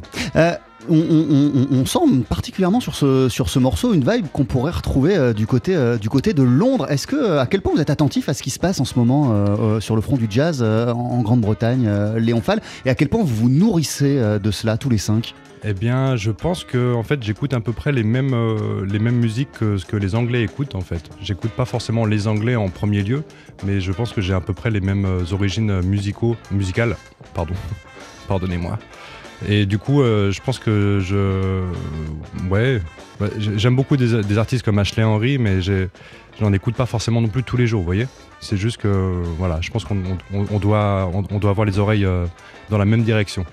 On, 0.90 1.86
sent 1.86 2.00
particulièrement 2.30 2.80
sur 2.80 2.96
ce, 2.96 3.60
morceau 3.60 3.94
une 3.94 4.10
vibe 4.10 4.28
qu'on 4.32 4.46
pourrait 4.46 4.72
retrouver 4.72 5.16
euh, 5.16 5.34
du, 5.34 5.48
côté, 5.48 5.76
euh, 5.76 5.98
du 5.98 6.10
côté 6.10 6.34
de 6.34 6.44
Londres. 6.44 6.88
Est-ce 6.90 7.08
que, 7.08 7.16
euh, 7.16 7.42
à 7.42 7.46
quel 7.46 7.62
point 7.62 7.74
vous 7.74 7.82
êtes 7.82 7.90
attentif 7.90 8.30
à 8.30 8.34
ce 8.34 8.44
qui 8.44 8.50
se 8.50 8.60
passe 8.60 8.80
en 8.80 8.86
ce 8.86 8.98
moment 8.98 9.18
sur 9.80 9.96
le 9.96 10.02
front 10.02 10.18
du 10.18 10.28
jazz 10.30 10.62
en, 10.64 11.22
Grande-Bretagne, 11.22 11.90
Léon 12.18 12.42
Fall, 12.42 12.62
et 12.86 12.90
à 12.90 12.96
quel 12.96 13.10
point 13.10 13.22
vous 13.22 13.36
vous 13.36 13.50
nourrissez 13.50 14.20
de 14.40 14.52
cela 14.52 14.78
tous 14.78 14.90
les 14.90 14.98
cinq? 14.98 15.34
Eh 15.64 15.74
bien, 15.74 16.16
je 16.16 16.32
pense 16.32 16.64
que 16.64 16.94
en 16.94 17.04
fait, 17.04 17.24
j'écoute 17.24 17.54
à 17.54 17.60
peu 17.60 17.74
près 17.74 17.92
les 17.92 18.04
mêmes, 18.04 18.36
les 18.90 19.00
mêmes 19.00 19.18
musiques 19.18 19.52
que 19.54 19.78
ce 19.78 19.86
que 19.86 19.98
les 19.98 20.16
Anglais 20.16 20.44
écoutent 20.44 20.76
en 20.76 20.82
fait. 20.82 21.10
J'écoute 21.22 21.52
pas 21.52 21.66
forcément 21.66 22.06
les 22.06 22.28
Anglais 22.28 22.56
en 22.56 22.70
premier 22.70 23.04
lieu, 23.04 23.24
mais 23.66 23.82
je 23.82 23.92
pense 23.92 24.14
que 24.14 24.22
j'ai 24.22 24.34
à 24.34 24.42
peu 24.42 24.54
près 24.54 24.72
les 24.72 24.82
mêmes 24.82 25.08
origines 25.32 25.82
musicales, 25.82 26.96
pardon, 27.34 27.54
pardonnez-moi. 28.28 28.78
Et 29.48 29.66
du 29.66 29.78
coup, 29.78 30.02
euh, 30.02 30.32
je 30.32 30.42
pense 30.42 30.58
que 30.60 31.00
je, 31.04 31.64
ouais, 32.50 32.82
ouais, 33.20 33.30
j'ai- 33.38 33.58
j'aime 33.60 33.76
beaucoup 33.76 33.98
des, 33.98 34.38
artistes 34.38 34.64
comme 34.66 34.80
Ashley 34.80 35.04
Henry, 35.04 35.38
mais 35.38 35.62
j'ai- 35.62 35.90
j'en 36.40 36.52
écoute 36.54 36.76
pas 36.76 36.86
forcément 36.88 37.22
non 37.22 37.28
plus 37.28 37.44
tous 37.44 37.58
les 37.58 37.68
jours, 37.68 37.82
vous 37.82 37.86
voyez. 37.86 38.08
C'est 38.40 38.58
juste 38.58 38.78
que, 38.78 39.22
voilà, 39.38 39.60
je 39.62 39.70
pense 39.70 39.86
qu'on 39.86 39.98
on- 40.34 40.46
on 40.52 40.60
doit, 40.60 41.10
on, 41.14 41.24
on 41.32 41.40
doit 41.40 41.52
avoir 41.52 41.66
les 41.66 41.78
oreilles 41.80 42.06
euh, 42.06 42.26
dans 42.70 42.78
la 42.78 42.86
même 42.86 43.04
direction. 43.04 43.46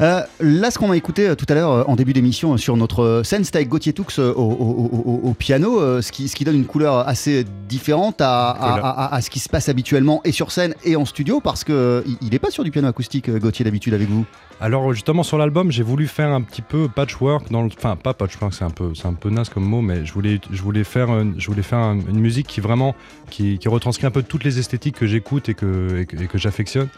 Euh, 0.00 0.20
là, 0.40 0.70
ce 0.70 0.78
qu'on 0.78 0.90
a 0.90 0.96
écouté 0.96 1.28
euh, 1.28 1.34
tout 1.34 1.46
à 1.48 1.54
l'heure 1.54 1.70
euh, 1.72 1.84
en 1.86 1.96
début 1.96 2.12
d'émission 2.12 2.56
sur 2.56 2.76
notre 2.76 3.22
scène, 3.24 3.44
c'était 3.44 3.58
avec 3.58 3.68
Gauthier 3.68 3.92
Toux 3.92 4.06
au, 4.18 4.22
au- 4.22 4.90
au- 4.92 5.20
au 5.30 5.34
piano, 5.34 6.00
ce, 6.02 6.10
qui, 6.12 6.28
ce 6.28 6.36
qui 6.36 6.44
donne 6.44 6.56
une 6.56 6.64
couleur 6.66 7.06
assez 7.08 7.44
différente 7.68 8.20
à, 8.20 8.50
à- 8.50 8.70
Voilà. 8.72 8.86
à- 8.88 9.14
à 9.14 9.20
ce 9.20 9.30
qui 9.30 9.38
se 9.40 9.48
passe 9.48 9.68
habituellement 9.68 10.20
et 10.24 10.32
sur 10.32 10.50
scène 10.52 10.74
et 10.84 10.96
en 10.96 11.04
studio, 11.04 11.40
parce 11.40 11.64
que 11.64 11.72
euh, 11.72 12.02
il- 12.06 12.16
il 12.22 12.30
n'est 12.30 12.38
pas 12.38 12.50
sur 12.50 12.64
du 12.64 12.70
piano 12.70 12.88
acoustique, 12.88 13.30
Gauthier, 13.30 13.64
d'habitude 13.64 13.94
avec 13.94 14.08
vous. 14.08 14.24
Alors 14.62 14.92
justement 14.92 15.22
sur 15.22 15.38
l'album, 15.38 15.70
j'ai 15.70 15.82
voulu 15.82 16.06
faire 16.06 16.28
un 16.30 16.42
petit 16.42 16.60
peu 16.62 16.86
patchwork 16.88 17.50
dans 17.50 17.62
le, 17.62 17.70
enfin 17.76 17.96
pas 17.96 18.12
patchwork, 18.12 18.52
c'est 18.52 18.64
un 18.64 18.70
peu, 18.70 18.92
c'est 18.94 19.06
un 19.06 19.14
peu 19.14 19.30
naze 19.30 19.48
comme 19.48 19.64
mot, 19.64 19.80
mais 19.80 20.04
je 20.04 20.12
voulais, 20.12 20.38
je 20.50 20.60
voulais 20.62 20.84
faire, 20.84 21.08
une, 21.08 21.34
je 21.40 21.46
voulais 21.46 21.62
faire 21.62 21.78
un- 21.78 21.98
une 22.00 22.20
musique 22.20 22.46
qui 22.46 22.60
vraiment, 22.60 22.94
qui, 23.30 23.58
qui 23.58 23.68
retranscrit 23.68 24.06
un 24.06 24.10
peu 24.10 24.22
toutes 24.22 24.44
les 24.44 24.58
esthétiques 24.58 24.96
que 24.96 25.06
j'écoute 25.06 25.48
et 25.48 25.54
que, 25.54 26.00
et 26.00 26.06
que, 26.06 26.22
et 26.22 26.26
que 26.26 26.36
j'affectionne. 26.36 26.88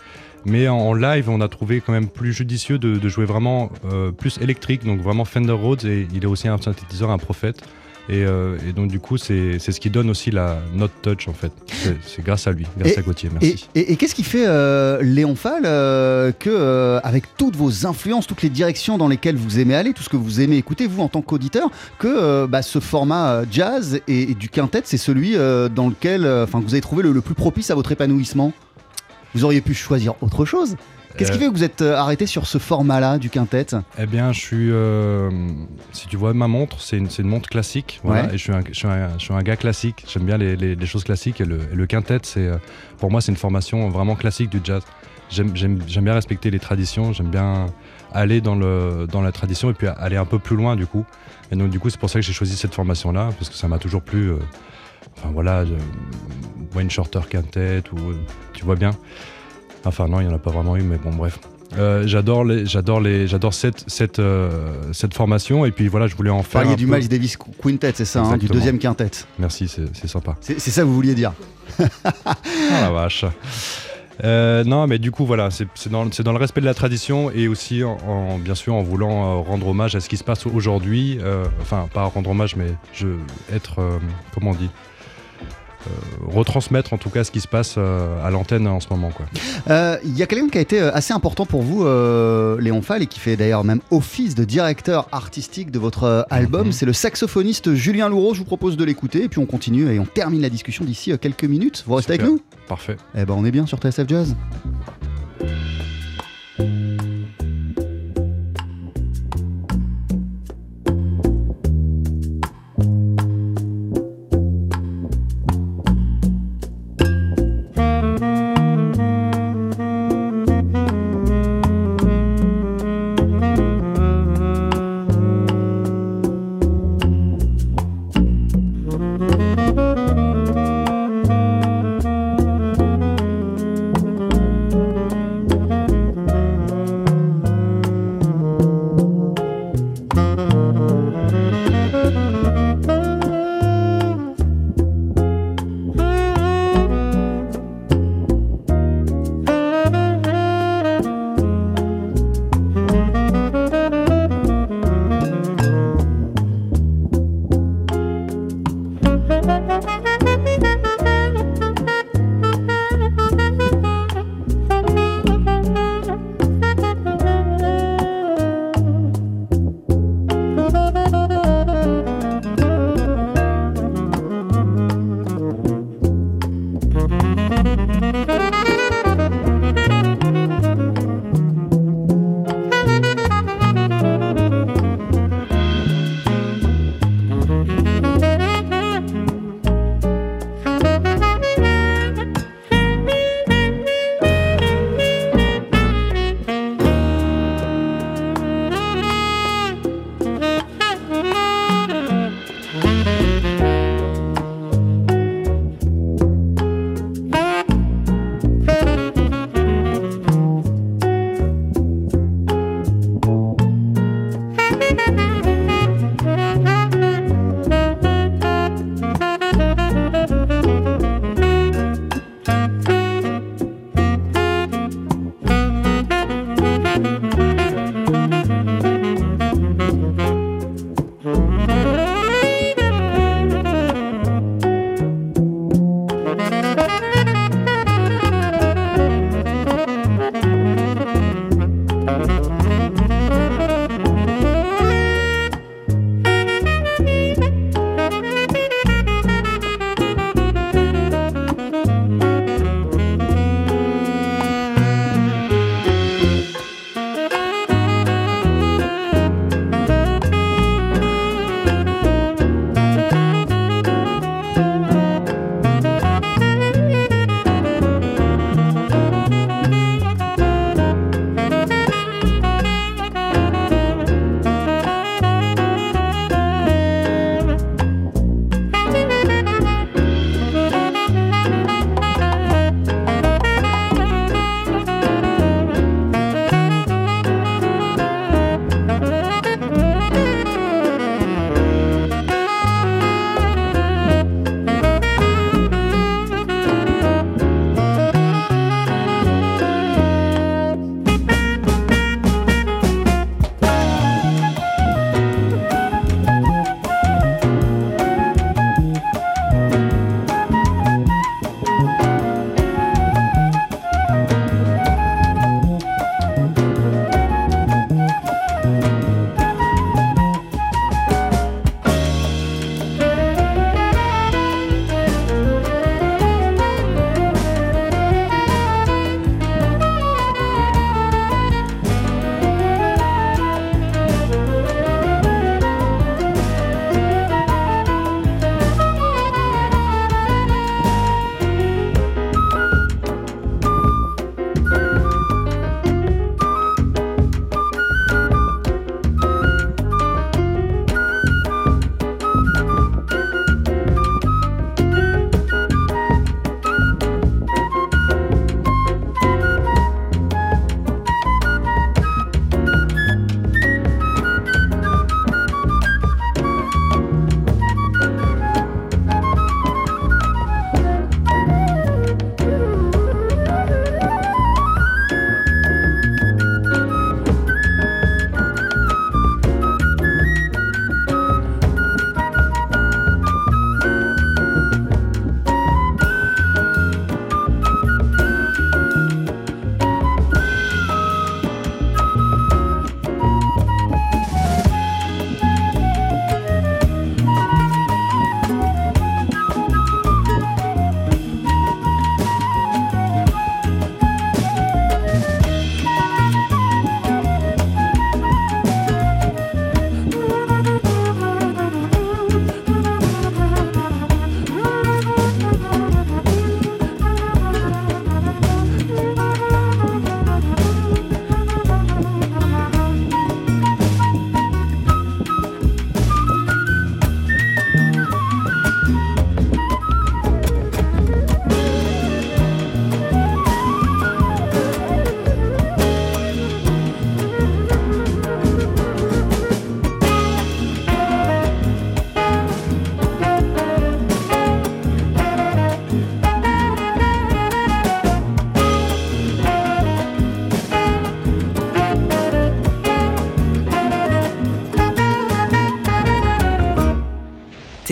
Mais 0.45 0.69
en, 0.69 0.77
en 0.79 0.95
live, 0.95 1.29
on 1.31 1.41
a 1.41 1.49
trouvé 1.49 1.81
quand 1.81 1.93
même 1.93 2.09
plus 2.09 2.33
judicieux 2.33 2.79
de, 2.79 2.97
de 2.97 3.09
jouer 3.09 3.25
vraiment 3.25 3.71
euh, 3.91 4.11
plus 4.11 4.39
électrique, 4.41 4.85
donc 4.85 5.01
vraiment 5.01 5.25
Fender 5.25 5.53
Rhodes 5.53 5.85
et 5.85 6.07
il 6.15 6.25
est 6.25 6.27
aussi 6.27 6.49
un 6.49 6.59
synthétiseur, 6.61 7.11
un 7.11 7.19
prophète. 7.19 7.61
Et, 8.09 8.25
euh, 8.25 8.57
et 8.69 8.73
donc 8.73 8.91
du 8.91 8.99
coup, 8.99 9.17
c'est 9.17 9.61
ce 9.61 9.79
qui 9.79 9.89
donne 9.89 10.11
aussi 10.11 10.33
la 10.33 10.59
note 10.75 10.91
touch 11.03 11.29
en 11.29 11.33
fait. 11.33 11.53
C'est- 12.05 12.21
grâce 12.25 12.49
à 12.49 12.51
lui, 12.51 12.67
grâce 12.77 12.95
Et- 12.95 12.99
à 12.99 13.03
Gauthier. 13.03 13.31
Merci. 13.33 13.69
et- 13.77 13.93
et 13.93 13.97
qu'est-ce 13.97 14.17
qui 14.17 14.25
fait, 14.25 14.45
euh, 14.45 15.01
Léon 15.03 15.37
Fall, 15.37 15.63
euh, 15.67 16.33
que, 16.37 16.99
avec 17.05 17.37
toutes 17.37 17.55
vos 17.55 17.87
influences, 17.87 18.27
toutes 18.27 18.43
les 18.43 18.49
directions 18.49 18.99
dans 18.99 19.07
lesquelles 19.07 19.37
vous 19.37 19.61
aimez 19.61 19.77
aller, 19.77 19.93
tout 19.93 20.03
ce 20.03 20.09
que 20.09 20.17
vous 20.17 20.41
aimez 20.41 20.57
écouter, 20.57 20.89
vous 20.89 21.01
en 21.01 21.07
tant 21.09 21.23
qu'auditeur, 21.23 21.71
que 22.01 22.47
bah, 22.47 22.63
ce 22.63 22.81
format 22.81 23.43
jazz 23.49 24.01
et, 24.09 24.35
du 24.35 24.49
quintet, 24.49 24.83
c'est 24.85 24.97
celui 24.97 25.35
dans 25.35 25.89
lequel 25.89 26.27
enfin, 26.27 26.59
vous 26.61 26.75
avez 26.75 26.81
trouvé 26.81 27.05
le, 27.05 27.13
le 27.13 27.21
plus 27.21 27.35
propice 27.37 27.71
à 27.71 27.77
votre 27.77 27.93
épanouissement? 27.93 28.53
Vous 29.35 29.45
auriez 29.45 29.61
pu 29.61 29.75
choisir 29.75 30.15
autre 30.23 30.45
chose 30.45 30.77
Qu'est-ce 31.19 31.31
qui 31.31 31.37
Euh, 31.37 31.41
fait 31.41 31.49
que 31.49 31.53
vous 31.53 31.63
êtes 31.65 31.83
euh, 31.83 31.95
arrêté 31.97 32.25
sur 32.27 32.47
ce 32.47 32.57
format-là 32.57 33.19
du 33.19 33.29
quintet? 33.29 33.67
Eh 33.99 34.07
bien, 34.07 34.33
je 34.33 34.41
suis. 34.41 34.71
euh, 34.73 35.31
si 35.93 36.07
tu 36.09 36.17
vois 36.17 36.33
ma 36.33 36.49
montre, 36.49 36.81
c'est 36.81 36.97
une, 36.97 37.09
montre 37.27 37.51
classique. 37.51 38.01
Voilà, 38.03 38.29
Ouais. 38.29 38.35
Et 38.35 38.39
je 38.39 38.43
suis, 38.45 38.53
un, 38.53 38.61
je, 38.67 38.73
suis 38.73 38.89
un, 38.89 39.11
je 39.19 39.25
suis 39.25 39.35
un 39.35 39.43
gars 39.43 39.57
classique. 39.57 40.05
J'aime 40.11 40.23
bien 40.25 40.39
les, 40.39 40.57
les- 40.57 40.75
les 40.75 40.87
choses 40.87 41.05
classiques. 41.05 41.43
Et 41.43 41.45
le, 41.45 41.59
et 41.71 41.75
le 41.75 41.87
quintet, 41.87 42.19
c'est, 42.23 42.51
pour 42.99 43.11
moi, 43.11 43.21
c'est 43.21 43.31
une 43.31 43.37
formation 43.37 43.91
vraiment 43.91 44.15
classique 44.17 44.49
du 44.49 44.61
jazz. 44.65 44.83
J'aime, 45.29 45.51
bien 45.51 46.15
respecter 46.15 46.51
les 46.51 46.59
traditions. 46.59 47.13
J'aime 47.13 47.29
bien 47.29 47.67
aller 48.13 48.41
dans, 48.41 48.55
le, 48.55 49.07
dans 49.11 49.21
la 49.23 49.33
tradition 49.33 49.69
et 49.71 49.75
puis 49.75 49.89
aller 49.89 50.17
un 50.17 50.25
peu 50.27 50.39
plus 50.39 50.57
loin, 50.57 50.77
du 50.77 50.87
coup. 50.87 51.05
Et 51.51 51.57
donc, 51.57 51.69
du 51.71 51.79
coup, 51.79 51.91
c'est 51.91 52.01
pour 52.01 52.09
ça 52.09 52.21
que 52.21 52.25
j'ai 52.25 52.33
choisi 52.33 52.57
cette 52.57 52.75
formation-là, 52.75 53.31
parce 53.39 53.51
que 53.51 53.57
ça 53.57 53.69
m'a 53.69 53.79
toujours 53.79 54.01
plu. 54.03 54.31
euh, 54.31 54.37
enfin, 55.17 55.31
voilà, 55.33 55.65
Wayne 56.75 56.91
Shorter 56.91 57.21
quintet, 57.29 57.83
ou. 57.93 58.11
euh, 58.11 58.15
tu 58.53 58.65
vois 58.65 58.77
bien. 58.77 58.91
Enfin, 59.85 60.07
non, 60.09 60.21
il 60.21 60.27
n'y 60.27 60.33
en 60.33 60.37
a 60.37 60.39
pas 60.39 60.51
vraiment 60.51 60.77
eu, 60.77 60.83
mais 60.83 60.97
bon, 60.99 61.11
bref. 61.11 61.39
Euh, 61.79 62.07
j'adore 62.07 62.45
les, 62.45 62.67
j'adore 62.67 63.01
les, 63.01 63.27
j'adore 63.27 63.55
cette, 63.55 63.85
cette, 63.87 64.19
euh, 64.19 64.51
cette 64.93 65.15
formation 65.15 65.65
et 65.65 65.71
puis 65.71 65.89
voilà, 65.89 66.07
je 66.07 66.15
voulais 66.15 66.29
en 66.31 66.43
faire. 66.43 66.61
parliez 66.61 66.75
un 66.75 66.77
du 66.77 66.87
peu. 66.87 66.95
Miles 66.97 67.09
Davis 67.09 67.37
Quintet, 67.37 67.93
c'est 67.95 68.05
ça, 68.05 68.23
hein, 68.23 68.37
du 68.37 68.47
deuxième 68.47 68.79
quintet. 68.79 69.11
Merci, 69.39 69.69
c'est, 69.69 70.07
sympa. 70.07 70.37
C'est 70.41 70.59
ça 70.61 70.83
que 70.83 70.87
vous 70.87 70.95
vouliez 70.95 71.15
dire 71.15 71.33
Ah 72.27 72.35
la 72.71 72.91
vache. 72.91 73.25
Euh, 74.23 74.63
non, 74.65 74.87
mais 74.87 74.99
du 74.99 75.11
coup, 75.11 75.25
voilà, 75.25 75.49
c'est, 75.51 75.67
dans, 75.91 76.05
le 76.05 76.39
respect 76.39 76.61
de 76.61 76.67
la 76.67 76.75
tradition 76.75 77.31
et 77.31 77.49
aussi, 77.49 77.83
en, 77.83 77.97
en- 78.07 78.39
bien 78.39 78.55
sûr, 78.55 78.75
en 78.75 78.83
voulant 78.83 79.39
euh, 79.39 79.41
rendre 79.41 79.67
hommage 79.69 79.97
à 79.97 80.01
ce 80.01 80.09
qui 80.11 80.19
se 80.19 80.25
passe 80.25 80.47
aujourd'hui. 80.47 81.19
euh, 81.23 81.45
enfin, 81.63 81.89
pas 81.93 82.05
rendre 82.05 82.31
hommage, 82.31 82.55
mais 82.55 82.75
je, 82.93 83.09
être, 83.53 83.81
comment 84.35 84.51
on 84.51 84.55
dit 84.55 84.69
retransmettre 86.29 86.93
en 86.93 86.99
tout 86.99 87.11
cas 87.11 87.25
ce 87.25 87.31
qui 87.31 87.41
se 87.41 87.49
passe 87.49 87.75
euh, 87.79 88.25
à 88.25 88.31
l'antenne 88.31 88.67
en 88.67 88.81
ce 88.81 88.89
moment. 88.91 89.11
Euh, 89.71 89.97
Il 90.05 90.17
y 90.17 90.23
a 90.23 90.27
quelqu'un 90.27 90.49
qui 90.49 90.59
a 90.59 90.61
été 90.61 90.81
euh, 90.81 90.91
assez 90.95 91.13
important 91.13 91.47
pour 91.47 91.63
vous, 91.63 91.85
euh, 91.85 92.61
Léon 92.61 92.83
Fall, 92.83 93.03
et 93.03 93.07
qui 93.07 93.19
fait 93.21 93.37
d'ailleurs 93.37 93.65
même 93.65 93.81
office 93.91 94.35
de 94.35 94.45
directeur 94.45 95.09
artistique 95.13 95.71
de 95.71 95.79
votre 95.79 96.05
euh, 96.05 96.23
album. 96.31 96.67
Mhm. 96.69 96.73
C'est 96.73 96.87
le 96.87 96.93
saxophoniste 96.93 97.75
Julien 97.75 98.09
Loureau. 98.09 98.35
Je 98.35 98.39
vous 98.39 98.45
propose 98.45 98.77
de 98.77 98.85
l'écouter, 98.85 99.25
et 99.25 99.29
puis 99.29 99.39
on 99.39 99.47
continue 99.47 99.93
et 99.93 99.99
on 99.99 100.05
termine 100.07 100.41
la 100.41 100.51
discussion 100.51 100.85
d'ici 100.85 101.13
euh, 101.13 101.17
quelques 101.17 101.45
minutes. 101.45 101.85
Vous 101.87 101.95
restez 101.95 102.15
Super. 102.15 102.27
avec 102.27 102.37
nous? 102.37 102.43
Parfait. 102.69 102.97
Eh 103.17 103.25
ben, 103.25 103.35
on 103.37 103.45
est 103.45 103.51
bien 103.51 103.67
sur 103.67 103.79
TSF 103.79 104.09
Jazz. 104.09 104.35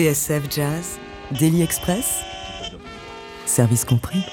TSF 0.01 0.49
Jazz 0.49 0.97
Daily 1.39 1.61
Express 1.61 2.23
Service 3.45 3.85
compris. 3.85 4.23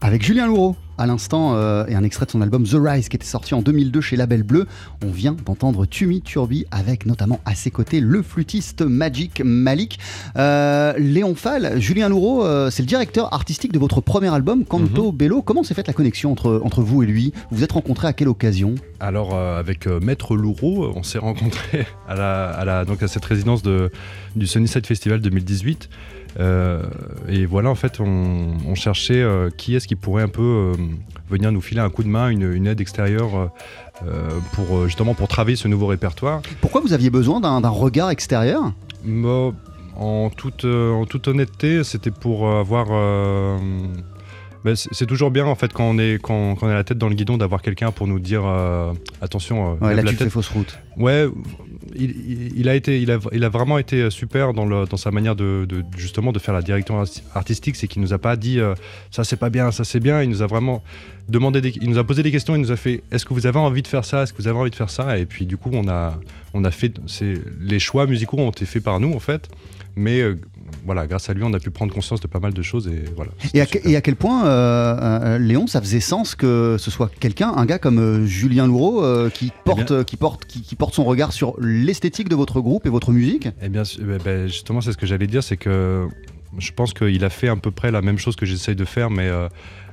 Avec 0.00 0.22
Julien 0.22 0.46
Louraud, 0.46 0.74
à 0.98 1.06
l'instant, 1.06 1.54
euh, 1.54 1.86
et 1.86 1.94
un 1.94 2.02
extrait 2.04 2.26
de 2.26 2.30
son 2.30 2.40
album 2.42 2.64
The 2.64 2.76
Rise 2.78 3.08
qui 3.08 3.16
était 3.16 3.24
sorti 3.26 3.54
en 3.54 3.62
2002 3.62 4.00
chez 4.00 4.16
Label 4.16 4.42
Bleu. 4.42 4.66
On 5.04 5.10
vient 5.10 5.36
d'entendre 5.46 5.86
Tumi 5.86 6.20
Turbi 6.20 6.66
avec 6.70 7.06
notamment 7.06 7.40
à 7.44 7.54
ses 7.54 7.70
côtés 7.70 8.00
le 8.00 8.22
flûtiste 8.22 8.82
Magic 8.82 9.40
Malik. 9.44 9.98
Euh, 10.36 10.92
Léon 10.98 11.34
Fall, 11.34 11.80
Julien 11.80 12.08
Louraud, 12.08 12.44
euh, 12.44 12.70
c'est 12.70 12.82
le 12.82 12.88
directeur 12.88 13.32
artistique 13.32 13.72
de 13.72 13.78
votre 13.78 14.00
premier 14.00 14.32
album, 14.32 14.64
Canto 14.64 15.12
Bello. 15.12 15.42
Comment 15.42 15.62
s'est 15.62 15.74
faite 15.74 15.86
la 15.86 15.92
connexion 15.92 16.32
entre, 16.32 16.60
entre 16.64 16.82
vous 16.82 17.02
et 17.02 17.06
lui? 17.06 17.32
Vous 17.50 17.58
vous 17.58 17.64
êtes 17.64 17.72
rencontrés 17.72 18.08
à 18.08 18.12
quelle 18.12 18.28
occasion? 18.28 18.74
Alors, 19.00 19.36
avec 19.36 19.86
Maître 19.86 20.36
Louraud, 20.36 20.92
on 20.94 21.02
s'est 21.02 21.18
rencontrés 21.28 21.86
à, 22.08 22.14
la, 22.14 22.48
à, 22.50 22.64
la- 22.64 22.84
donc 22.84 23.02
à 23.02 23.08
cette 23.08 23.24
résidence 23.24 23.62
de, 23.62 23.90
du 24.36 24.46
Sunnyside 24.46 24.86
Festival 24.86 25.20
2018. 25.20 25.88
Euh, 26.38 26.82
et 27.28 27.46
voilà, 27.46 27.68
en 27.70 27.74
fait, 27.74 27.98
on, 28.00 28.56
on 28.66 28.74
cherchait 28.74 29.20
euh, 29.22 29.50
qui 29.50 29.74
est-ce 29.74 29.88
qui 29.88 29.96
pourrait 29.96 30.22
un 30.22 30.28
peu 30.28 30.42
euh, 30.42 30.72
venir 31.30 31.50
nous 31.50 31.60
filer 31.60 31.80
un 31.80 31.90
coup 31.90 32.02
de 32.04 32.08
main, 32.08 32.28
une, 32.28 32.52
une 32.52 32.66
aide 32.66 32.80
extérieure 32.80 33.50
pour 34.52 34.86
justement 34.86 35.14
pour 35.14 35.26
travailler 35.26 35.56
ce 35.56 35.66
nouveau 35.66 35.86
répertoire. 35.88 36.40
Pourquoi 36.60 36.80
vous 36.80 36.92
aviez 36.92 37.10
besoin 37.10 37.40
d'un 37.40 37.68
regard 37.68 38.10
extérieur? 38.10 38.72
En, 39.96 40.30
toute, 40.30 40.64
en 40.64 41.04
toute 41.06 41.26
honnêteté, 41.26 41.82
c'était 41.82 42.12
pour 42.12 42.48
avoir. 42.48 42.86
euh, 42.92 43.58
ben, 44.64 44.74
c'est 44.76 45.06
toujours 45.06 45.30
bien 45.30 45.46
en 45.46 45.54
fait 45.54 45.72
quand 45.72 45.84
on 45.84 45.98
est 45.98 46.18
quand, 46.20 46.56
quand 46.56 46.66
on 46.66 46.70
a 46.70 46.74
la 46.74 46.82
tête 46.84 46.98
dans 46.98 47.08
le 47.08 47.14
guidon 47.14 47.36
d'avoir 47.36 47.62
quelqu'un 47.62 47.92
pour 47.92 48.06
nous 48.08 48.18
dire 48.18 48.42
euh, 48.44 48.92
attention. 49.20 49.72
euh, 49.80 49.84
Ouais, 49.86 49.94
Là, 49.94 50.02
la 50.02 50.10
tu 50.10 50.16
tête. 50.16 50.26
fais 50.26 50.30
fausse 50.30 50.48
route. 50.48 50.78
Ouais, 50.96 51.26
il, 51.96 52.68
a 52.68 52.74
été, 52.74 53.00
il 53.00 53.10
a, 53.10 53.18
il 53.32 53.44
a 53.44 53.48
vraiment 53.48 53.78
été 53.78 54.10
super 54.10 54.52
dans, 54.52 54.66
dans 54.84 54.96
sa 54.96 55.10
manière 55.10 55.36
de, 55.36 55.66
justement 55.96 56.32
de 56.32 56.38
faire 56.38 56.54
la 56.54 56.62
direction 56.62 57.02
arti- 57.02 57.22
artistique, 57.34 57.76
c'est 57.76 57.88
qu'il 57.88 58.02
nous 58.02 58.12
a 58.12 58.18
pas 58.18 58.36
dit 58.36 58.60
euh, 58.60 58.74
ça 59.10 59.24
c'est 59.24 59.36
pas 59.36 59.50
bien, 59.50 59.70
ça 59.70 59.84
c'est 59.84 60.00
bien. 60.00 60.22
Il 60.22 60.28
nous 60.28 60.42
a 60.42 60.46
vraiment 60.46 60.82
demandé, 61.28 61.72
il 61.80 61.88
nous 61.90 61.98
a 61.98 62.04
posé 62.04 62.22
des 62.22 62.30
questions, 62.30 62.54
il 62.56 62.60
nous 62.60 62.72
a 62.72 62.76
fait 62.76 63.02
est-ce 63.10 63.24
que 63.24 63.34
vous 63.34 63.46
avez 63.46 63.58
envie 63.58 63.82
de 63.82 63.86
faire 63.88 64.04
ça, 64.04 64.22
est-ce 64.22 64.32
que 64.32 64.42
vous 64.42 64.48
avez 64.48 64.58
envie 64.58 64.70
de 64.70 64.76
faire 64.76 64.90
ça, 64.90 65.18
et 65.18 65.26
puis 65.26 65.46
du 65.46 65.56
coup 65.56 65.70
on 65.72 65.88
a, 65.88 66.18
on 66.54 66.64
a 66.64 66.70
fait, 66.70 66.92
les 67.60 67.78
choix 67.78 68.06
musicaux 68.06 68.38
ont 68.38 68.50
été 68.50 68.64
faits 68.66 68.82
par 68.82 68.98
nous 69.00 69.12
en 69.12 69.20
fait, 69.20 69.48
mais 69.96 70.20
euh, 70.20 70.38
voilà, 70.84 71.06
grâce 71.06 71.28
à 71.30 71.34
lui 71.34 71.42
on 71.44 71.52
a 71.52 71.58
pu 71.58 71.70
prendre 71.70 71.92
conscience 71.92 72.20
de 72.20 72.26
pas 72.26 72.40
mal 72.40 72.52
de 72.54 72.62
choses 72.62 72.88
et 72.88 73.04
voilà. 73.16 73.30
Et 73.54 73.60
à, 73.60 73.66
et 73.84 74.00
quel 74.00 74.16
point, 74.16 74.46
euh, 74.46 74.96
euh, 75.00 75.38
Léon, 75.38 75.66
ça 75.66 75.80
faisait 75.80 76.00
sens 76.00 76.34
que 76.34 76.76
ce 76.78 76.90
soit 76.90 77.10
quelqu'un, 77.20 77.52
un 77.56 77.66
gars 77.66 77.78
comme 77.78 77.98
euh, 77.98 78.26
Julien 78.26 78.66
Louraud, 78.66 79.04
euh, 79.04 79.30
qui, 79.30 79.52
porte, 79.64 79.90
euh, 79.90 80.04
qui, 80.04 80.16
porte, 80.16 80.44
qui, 80.46 80.62
qui 80.62 80.76
porte 80.76 80.94
son 80.94 81.04
regard 81.04 81.32
sur 81.32 81.54
l'esthétique 81.60 82.28
de 82.28 82.34
votre 82.36 82.60
groupe 82.60 82.86
et 82.86 82.90
votre 82.90 83.12
musique? 83.12 83.48
Eh 83.62 83.68
bien, 83.68 83.84
su- 83.84 84.00
ben, 84.24 84.46
justement, 84.46 84.80
c'est 84.80 84.92
ce 84.92 84.96
que 84.96 85.06
j'allais 85.06 85.26
dire, 85.26 85.42
c'est 85.42 85.56
que 85.56 86.06
je 86.58 86.72
pense 86.72 86.94
qu'il 86.94 87.24
a 87.24 87.30
fait 87.30 87.48
à 87.48 87.56
peu 87.56 87.70
près 87.70 87.90
la 87.90 88.00
même 88.02 88.18
chose 88.18 88.36
que 88.36 88.46
j'essaye 88.46 88.76
de 88.76 88.84
faire, 88.84 89.10
mais 89.10 89.28
euh, 89.28 89.46
euh, 89.46 89.48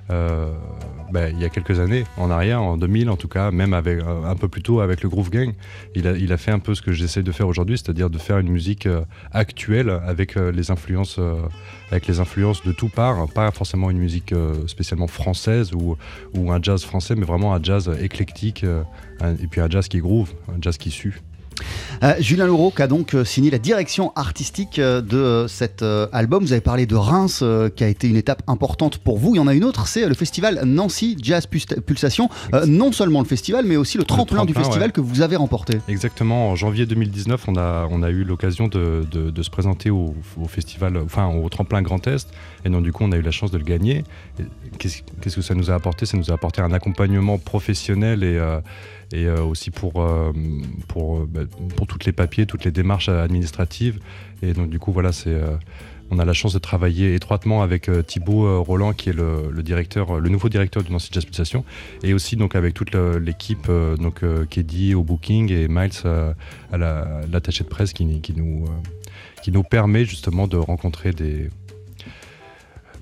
ben, 0.09 1.33
il 1.33 1.41
y 1.41 1.45
a 1.45 1.49
quelques 1.49 1.79
années, 1.79 2.03
en 2.17 2.29
arrière, 2.29 2.61
en 2.61 2.77
2000 2.77 3.09
en 3.09 3.15
tout 3.15 3.27
cas, 3.27 3.51
même 3.51 3.73
avec, 3.73 3.99
euh, 3.99 4.25
un 4.25 4.35
peu 4.35 4.47
plus 4.47 4.61
tôt 4.61 4.79
avec 4.79 5.03
le 5.03 5.09
Groove 5.09 5.29
Gang, 5.29 5.53
il 5.95 6.07
a, 6.07 6.37
fait 6.37 6.51
un 6.51 6.59
peu 6.59 6.75
ce 6.75 6.81
que 6.81 6.91
j'essaye 6.91 7.23
de 7.23 7.31
faire 7.31 7.47
aujourd'hui, 7.47 7.77
c'est-à-dire 7.77 8.09
de 8.09 8.17
faire 8.17 8.39
une 8.39 8.49
musique 8.49 8.85
euh, 8.85 9.01
actuelle 9.31 9.89
avec 9.89 10.35
euh, 10.35 10.51
les 10.51 10.71
influences, 10.71 11.17
euh, 11.19 11.35
avec 11.91 12.07
les 12.07 12.19
influences 12.19 12.63
de 12.63 12.71
tout 12.71 12.89
part, 12.89 13.19
hein, 13.19 13.27
pas 13.33 13.49
forcément 13.51 13.89
une 13.89 13.97
musique 13.97 14.33
euh, 14.33 14.67
spécialement 14.67 15.07
française 15.07 15.73
ou, 15.73 15.97
ou 16.33 16.51
un 16.51 16.61
jazz 16.61 16.83
français, 16.83 17.15
mais 17.15 17.25
vraiment 17.25 17.53
un 17.53 17.61
jazz 17.61 17.89
éclectique 18.01 18.63
euh, 18.63 18.83
et 19.41 19.47
puis 19.47 19.61
un 19.61 19.69
jazz 19.69 19.87
qui 19.87 19.99
groove, 19.99 20.33
un 20.49 20.61
jazz 20.61 20.77
qui 20.77 20.91
sue. 20.91 21.21
Euh, 22.03 22.13
Julien 22.19 22.45
Louraud 22.47 22.71
qui 22.71 22.81
a 22.81 22.87
donc 22.87 23.13
euh, 23.13 23.23
signé 23.23 23.49
la 23.49 23.57
direction 23.59 24.11
artistique 24.15 24.79
euh, 24.79 25.01
de 25.01 25.47
cet 25.47 25.83
album. 26.11 26.43
Vous 26.43 26.51
avez 26.51 26.61
parlé 26.61 26.85
de 26.85 26.95
Reims 26.95 27.43
qui 27.75 27.83
a 27.83 27.87
été 27.87 28.07
une 28.07 28.17
étape 28.17 28.43
importante 28.47 28.97
pour 28.97 29.17
vous. 29.17 29.35
Il 29.35 29.37
y 29.37 29.41
en 29.41 29.47
a 29.47 29.53
une 29.53 29.63
autre, 29.63 29.87
c'est 29.87 30.07
le 30.07 30.13
festival 30.15 30.61
Nancy 30.65 31.17
Jazz 31.21 31.47
Pulsation. 31.47 32.29
Euh, 32.53 32.65
non 32.65 32.91
seulement 32.91 33.19
le 33.21 33.25
festival, 33.27 33.65
mais 33.65 33.75
aussi 33.77 33.97
le 33.97 34.03
tremplin, 34.03 34.45
du 34.45 34.53
tremplin, 34.53 34.63
festival 34.63 34.87
ouais. 34.89 34.93
que 34.93 35.01
vous 35.01 35.21
avez 35.21 35.35
remporté. 35.35 35.77
Exactement, 35.87 36.49
en 36.49 36.55
janvier 36.55 36.85
2019, 36.85 37.45
on 37.47 37.55
a, 37.57 37.87
on 37.89 38.03
a 38.03 38.09
eu 38.09 38.23
l'occasion 38.23 38.67
de, 38.67 39.05
de- 39.11 39.29
de 39.31 39.43
se 39.43 39.49
présenter 39.49 39.89
au, 39.89 40.13
au 40.41 40.47
festival, 40.47 40.97
enfin 41.03 41.27
au 41.27 41.47
tremplin 41.49 41.81
Grand 41.81 42.05
Est, 42.07 42.29
et 42.65 42.69
donc 42.69 42.83
du 42.83 42.91
coup 42.91 43.03
on 43.03 43.11
a 43.11 43.17
eu 43.17 43.21
la 43.21 43.31
chance 43.31 43.51
de 43.51 43.57
le 43.57 43.63
gagner. 43.63 44.03
Qu'est-ce 44.79 45.35
que 45.35 45.41
ça 45.41 45.55
nous 45.55 45.71
a 45.71 45.75
apporté? 45.75 46.05
Ça 46.05 46.17
nous 46.17 46.31
a 46.31 46.33
apporté 46.33 46.61
un 46.61 46.71
accompagnement 46.73 47.37
professionnel 47.37 48.23
et, 48.23 48.37
euh, 48.37 48.59
et 49.11 49.25
euh, 49.25 49.43
aussi 49.43 49.71
pour, 49.71 50.01
euh, 50.01 50.31
pour, 50.87 51.17
euh, 51.17 51.29
bah, 51.29 51.41
pour 51.75 51.87
toutes 51.87 52.05
les 52.05 52.11
papiers, 52.11 52.45
toutes 52.45 52.65
les 52.65 52.71
démarches 52.71 53.09
administratives. 53.09 53.99
Et 54.41 54.53
donc 54.53 54.69
du 54.69 54.79
coup 54.79 54.91
voilà, 54.91 55.11
c'est... 55.11 55.35
on 56.11 56.19
a 56.19 56.25
la 56.25 56.33
chance 56.33 56.53
de 56.53 56.59
travailler 56.59 57.15
étroitement 57.15 57.63
avec 57.63 57.89
Thibaut 58.05 58.63
Roland, 58.63 58.93
qui 58.93 59.09
est 59.09 59.13
le, 59.13 59.51
directeur, 59.63 60.19
le 60.19 60.29
nouveau 60.29 60.49
directeur 60.49 60.83
du 60.83 60.91
Nancy 60.91 61.09
Jazz 61.11 61.25
Pulsation, 61.25 61.63
et 62.03 62.13
aussi 62.13 62.35
donc 62.35 62.55
avec 62.55 62.73
toute 62.73 62.93
l'équipe, 62.95 63.67
donc 63.99 64.21
Keddy 64.49 64.93
au 64.93 65.03
booking 65.03 65.51
et 65.51 65.67
Miles 65.67 66.05
à 66.71 66.77
la- 66.77 67.21
l'attaché 67.31 67.63
de 67.63 67.69
presse 67.69 67.91
qui, 67.93 68.05
nous 68.05 68.65
qui 69.41 69.51
nous 69.51 69.63
permet 69.63 70.05
justement 70.05 70.47
de 70.47 70.57
rencontrer 70.57 71.11
des 71.11 71.49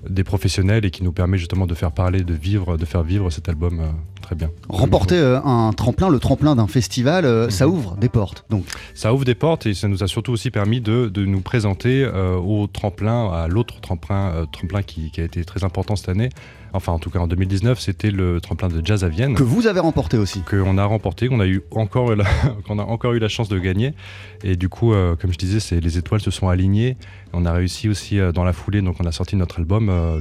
des 0.08 0.24
professionnels 0.24 0.84
et 0.84 0.90
qui 0.90 1.02
nous 1.02 1.12
permet 1.12 1.38
justement 1.38 1.66
de 1.66 1.74
faire 1.74 1.92
parler, 1.92 2.22
de 2.22 2.34
vivre, 2.34 2.76
de 2.76 2.84
faire 2.84 3.02
vivre 3.02 3.30
cet 3.30 3.48
album 3.48 3.80
euh, 3.80 3.84
très 4.20 4.34
bien. 4.34 4.50
Remporter 4.68 5.16
euh, 5.16 5.40
un 5.42 5.72
tremplin, 5.72 6.08
le 6.08 6.18
tremplin 6.18 6.56
d'un 6.56 6.66
festival, 6.66 7.24
euh, 7.24 7.50
ça 7.50 7.68
ouvre 7.68 7.96
des 7.96 8.08
portes. 8.08 8.44
Donc, 8.50 8.64
Ça 8.94 9.12
ouvre 9.14 9.24
des 9.24 9.34
portes 9.34 9.66
et 9.66 9.74
ça 9.74 9.88
nous 9.88 10.02
a 10.02 10.08
surtout 10.08 10.32
aussi 10.32 10.50
permis 10.50 10.80
de, 10.80 11.08
de 11.08 11.24
nous 11.24 11.40
présenter 11.40 12.06
au 12.06 12.66
tremplin, 12.66 13.30
à 13.30 13.48
l'autre 13.48 13.80
tremplin, 13.80 14.46
tremplin 14.52 14.82
qui, 14.82 15.10
qui 15.10 15.20
a 15.20 15.24
été 15.24 15.44
très 15.44 15.64
important 15.64 15.96
cette 15.96 16.08
année. 16.08 16.30
Enfin, 16.74 16.92
en 16.92 16.98
tout 16.98 17.08
cas 17.08 17.20
en 17.20 17.28
2019, 17.28 17.78
c'était 17.78 18.10
le 18.10 18.40
tremplin 18.40 18.68
de 18.68 18.84
jazz 18.84 19.04
à 19.04 19.08
Vienne. 19.08 19.34
que 19.34 19.44
vous 19.44 19.68
avez 19.68 19.78
remporté 19.78 20.18
aussi. 20.18 20.40
qu'on 20.42 20.76
a 20.76 20.84
remporté, 20.84 21.28
qu'on 21.28 21.38
a 21.38 21.46
eu 21.46 21.62
encore 21.70 22.16
la, 22.16 22.24
qu'on 22.66 22.80
a 22.80 22.82
encore 22.82 23.12
eu 23.12 23.20
la 23.20 23.28
chance 23.28 23.48
de 23.48 23.58
gagner. 23.60 23.94
Et 24.42 24.56
du 24.56 24.68
coup, 24.68 24.92
euh, 24.92 25.14
comme 25.14 25.32
je 25.32 25.38
disais, 25.38 25.60
c'est 25.60 25.78
les 25.78 25.98
étoiles 25.98 26.20
se 26.20 26.32
sont 26.32 26.48
alignées. 26.48 26.96
On 27.32 27.46
a 27.46 27.52
réussi 27.52 27.88
aussi 27.88 28.18
euh, 28.18 28.32
dans 28.32 28.44
la 28.44 28.52
foulée, 28.52 28.82
donc 28.82 28.96
on 29.00 29.04
a 29.06 29.12
sorti 29.12 29.36
notre 29.36 29.60
album 29.60 29.88
euh, 29.88 30.18
euh, 30.18 30.20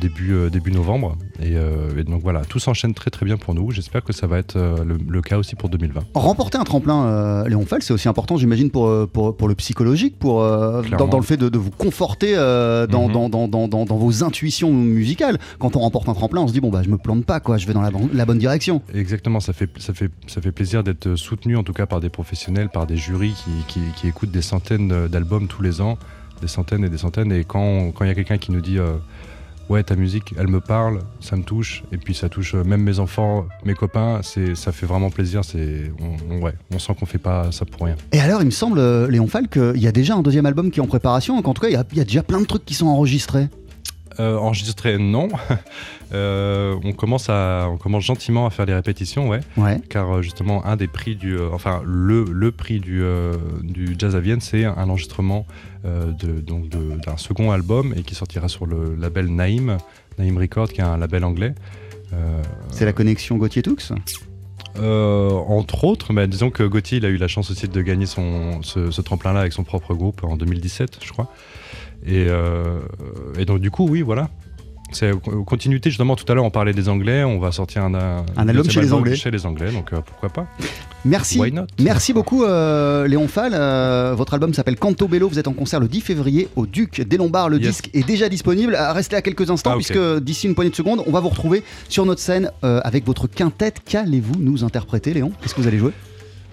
début 0.00 0.32
euh, 0.34 0.50
début 0.50 0.72
novembre. 0.72 1.16
Et, 1.40 1.56
euh, 1.56 1.98
et 1.98 2.04
donc 2.04 2.22
voilà, 2.22 2.44
tout 2.44 2.58
s'enchaîne 2.58 2.94
très 2.94 3.10
très 3.10 3.24
bien 3.26 3.36
pour 3.36 3.54
nous. 3.54 3.70
J'espère 3.70 4.02
que 4.02 4.12
ça 4.12 4.26
va 4.26 4.38
être 4.38 4.56
euh, 4.56 4.84
le, 4.84 4.96
le 5.08 5.22
cas 5.22 5.38
aussi 5.38 5.54
pour 5.56 5.68
2020. 5.68 6.00
Remporter 6.14 6.58
un 6.58 6.64
tremplin, 6.64 7.04
euh, 7.06 7.48
Léon 7.48 7.64
Fall, 7.66 7.82
c'est 7.82 7.92
aussi 7.92 8.08
important, 8.08 8.36
j'imagine, 8.36 8.70
pour, 8.70 8.86
euh, 8.86 9.06
pour, 9.10 9.36
pour 9.36 9.48
le 9.48 9.54
psychologique, 9.54 10.18
pour, 10.18 10.42
euh, 10.42 10.82
dans, 10.98 11.16
le 11.18 11.22
fait 11.24 11.36
de, 11.36 11.48
de 11.48 11.58
vous 11.58 11.70
conforter 11.70 12.34
euh, 12.36 12.86
dans, 12.86 13.06
Mhm. 13.08 13.12
dans, 13.12 13.28
dans, 13.28 13.48
dans, 13.48 13.68
dans- 13.68 13.84
dans 13.84 13.96
vos 13.96 14.24
intuitions 14.24 14.72
musicales. 14.72 15.38
Quand 15.58 15.76
on 15.76 15.80
remporte 15.80 16.08
un 16.08 16.14
tremplin, 16.14 16.40
on 16.40 16.48
se 16.48 16.52
dit, 16.52 16.60
bon, 16.60 16.70
bah, 16.70 16.82
je 16.84 16.88
me 16.90 16.98
plante 16.98 17.24
pas, 17.24 17.40
quoi, 17.40 17.56
je 17.58 17.66
vais 17.66 17.72
dans 17.74 17.82
la, 17.82 17.90
bon- 17.90 18.08
la 18.12 18.24
bonne 18.26 18.38
direction. 18.38 18.82
Exactement, 18.94 19.40
ça 19.40 19.52
fait, 19.52 19.70
ça 19.78 19.94
fait, 19.94 20.10
ça 20.26 20.40
fait 20.40 20.52
plaisir 20.52 20.82
d'être 20.82 21.14
soutenu 21.16 21.56
en 21.56 21.62
tout 21.62 21.72
cas 21.72 21.86
par 21.86 22.00
des 22.00 22.08
professionnels, 22.10 22.68
par 22.68 22.86
des 22.86 22.96
jurys 22.96 23.34
qui, 23.34 23.50
qui, 23.68 23.80
qui 23.96 24.08
écoutent 24.08 24.30
des 24.30 24.42
centaines 24.42 25.08
d'albums 25.08 25.46
tous 25.46 25.62
les 25.62 25.80
ans, 25.80 25.98
des 26.40 26.48
centaines 26.48 26.84
et 26.84 26.88
des 26.88 26.98
centaines. 26.98 27.32
Et 27.32 27.44
quand 27.44 27.90
quand 27.92 28.04
il 28.04 28.08
y 28.08 28.10
a 28.10 28.14
quelqu'un 28.14 28.38
qui 28.38 28.52
nous 28.52 28.60
dit 28.60 28.78
euh, 28.78 28.92
Ouais, 29.68 29.82
ta 29.82 29.96
musique, 29.96 30.34
elle 30.38 30.48
me 30.48 30.60
parle, 30.60 31.00
ça 31.20 31.36
me 31.36 31.42
touche, 31.42 31.82
et 31.92 31.98
puis 31.98 32.14
ça 32.14 32.30
touche 32.30 32.54
euh, 32.54 32.64
même 32.64 32.82
mes 32.82 33.00
enfants, 33.00 33.46
mes 33.66 33.74
copains, 33.74 34.20
c'est, 34.22 34.54
ça 34.54 34.72
fait 34.72 34.86
vraiment 34.86 35.10
plaisir. 35.10 35.44
C'est, 35.44 35.92
on, 36.00 36.34
on- 36.36 36.40
ouais, 36.42 36.54
on 36.72 36.78
sent 36.78 36.94
qu'on 36.98 37.04
fait 37.04 37.18
pas 37.18 37.52
ça 37.52 37.66
pour 37.66 37.84
rien. 37.84 37.96
Et 38.12 38.20
alors, 38.20 38.40
il 38.40 38.46
me 38.46 38.50
semble, 38.50 38.78
euh, 38.78 39.08
Léon 39.10 39.26
Fall, 39.26 39.48
qu'il 39.48 39.76
y 39.76 39.86
a 39.86 39.92
déjà 39.92 40.14
un 40.14 40.22
deuxième 40.22 40.46
album 40.46 40.70
qui 40.70 40.80
est 40.80 40.82
en 40.82 40.86
préparation, 40.86 41.40
qu'en 41.42 41.52
tout 41.52 41.60
cas, 41.60 41.68
il 41.68 41.74
y 41.74 41.76
a, 41.76 41.84
il 41.92 41.98
y 41.98 42.00
a 42.00 42.04
déjà 42.04 42.22
plein 42.22 42.40
de 42.40 42.46
trucs 42.46 42.64
qui 42.64 42.72
sont 42.74 42.86
enregistrés. 42.86 43.48
Euh, 44.20 44.36
enregistré, 44.38 44.96
non. 44.98 45.28
Euh, 46.14 46.74
on, 46.84 46.92
commence 46.92 47.28
à, 47.28 47.66
on 47.70 47.76
commence 47.76 48.02
gentiment 48.04 48.46
à 48.46 48.50
faire 48.50 48.64
des 48.64 48.72
répétitions, 48.72 49.28
ouais. 49.28 49.40
Ouais. 49.58 49.78
car 49.90 50.10
euh, 50.10 50.22
justement 50.22 50.64
un 50.64 50.74
des 50.76 50.86
prix 50.86 51.16
du 51.16 51.36
euh, 51.36 51.50
enfin 51.52 51.82
le, 51.84 52.24
le 52.24 52.50
prix 52.50 52.80
du, 52.80 53.02
euh, 53.02 53.34
du 53.62 53.94
jazz 53.98 54.16
à 54.16 54.20
Vienne 54.20 54.40
c'est 54.40 54.64
un 54.64 54.88
enregistrement 54.88 55.44
euh, 55.88 56.12
de, 56.12 56.40
donc 56.40 56.68
de- 56.68 56.96
d'un 57.04 57.16
second 57.16 57.50
album 57.50 57.94
et 57.96 58.02
qui 58.02 58.14
sortira 58.14 58.48
sur 58.48 58.66
le 58.66 58.94
label 58.94 59.26
Naïm 59.34 59.78
Naïm 60.18 60.36
Record 60.38 60.68
qui 60.68 60.80
est 60.80 60.84
un 60.84 60.96
label 60.98 61.24
anglais. 61.24 61.54
Euh, 62.12 62.42
C'est 62.70 62.84
la 62.84 62.92
connexion 62.92 63.36
Gauthier-Toux 63.36 63.76
euh, 64.78 65.30
entre 65.30 65.84
autres 65.84 66.12
mais 66.12 66.28
disons 66.28 66.50
que 66.50 66.62
Gauthier 66.62 66.98
il 66.98 67.04
a 67.04 67.08
eu 67.08 67.16
la 67.16 67.26
chance 67.28 67.50
aussi 67.50 67.66
de 67.68 67.82
gagner 67.82 68.06
son, 68.06 68.62
ce, 68.62 68.90
ce 68.90 69.00
tremplin 69.00 69.32
là 69.32 69.40
avec 69.40 69.52
son 69.52 69.64
propre 69.64 69.94
groupe 69.94 70.22
en 70.24 70.36
2017 70.36 70.98
je 71.04 71.10
crois. 71.12 71.32
Et, 72.06 72.26
et 73.38 73.44
donc 73.44 73.58
du 73.60 73.70
coup 73.70 73.86
oui 73.88 74.02
voilà 74.02 74.28
c'est 74.92 75.12
continuité 75.46 75.90
justement 75.90 76.16
tout 76.16 76.30
à 76.30 76.34
l'heure 76.34 76.44
on 76.44 76.50
parlait 76.50 76.72
des 76.72 76.88
anglais 76.88 77.24
on 77.24 77.38
va 77.38 77.52
sortir 77.52 77.84
un, 77.84 77.94
un, 77.94 78.48
album 78.48 78.68
chez 78.70 78.80
les 78.80 78.92
Anglais. 78.92 79.16
chez 79.16 79.30
les 79.30 79.44
anglais 79.46 79.70
donc 79.70 79.92
euh, 79.92 80.00
pourquoi 80.04 80.28
pas 80.28 80.46
Merci. 81.04 81.38
Why 81.38 81.52
not? 81.52 81.66
Merci 81.78 82.12
beaucoup 82.12 82.42
euh, 82.42 83.06
Léon 83.06 83.28
Fall. 83.28 83.52
Euh, 83.54 84.14
votre 84.16 84.34
album 84.34 84.52
s'appelle 84.52 84.76
Canto 84.76 85.06
Bello. 85.06 85.28
Vous 85.28 85.38
êtes 85.38 85.46
en 85.46 85.52
concert 85.52 85.78
le 85.78 85.86
10 85.86 86.00
février 86.00 86.48
au 86.56 86.66
Duc 86.66 87.00
des 87.00 87.16
Lombards. 87.16 87.48
Le 87.48 87.58
Yes. 87.58 87.68
disque 87.68 87.90
est 87.94 88.04
déjà 88.04 88.28
disponible. 88.28 88.76
Restez 88.76 89.14
à 89.14 89.22
quelques 89.22 89.48
instants 89.48 89.70
Ah, 89.72 89.76
puisque 89.76 89.98
d'ici 90.18 90.48
une 90.48 90.56
poignée 90.56 90.70
de 90.72 90.76
secondes, 90.76 91.02
on 91.06 91.12
va 91.12 91.20
vous 91.20 91.28
retrouver 91.28 91.62
sur 91.88 92.04
notre 92.04 92.20
scène 92.20 92.50
avec 92.62 93.06
votre 93.06 93.28
quintette. 93.28 93.80
Qu'allez-vous 93.86 94.34
nous 94.40 94.64
interpréter, 94.64 95.14
Léon? 95.14 95.30
Qu'est-ce 95.40 95.54
que 95.54 95.60
vous 95.60 95.68
allez 95.68 95.78
jouer? 95.78 95.92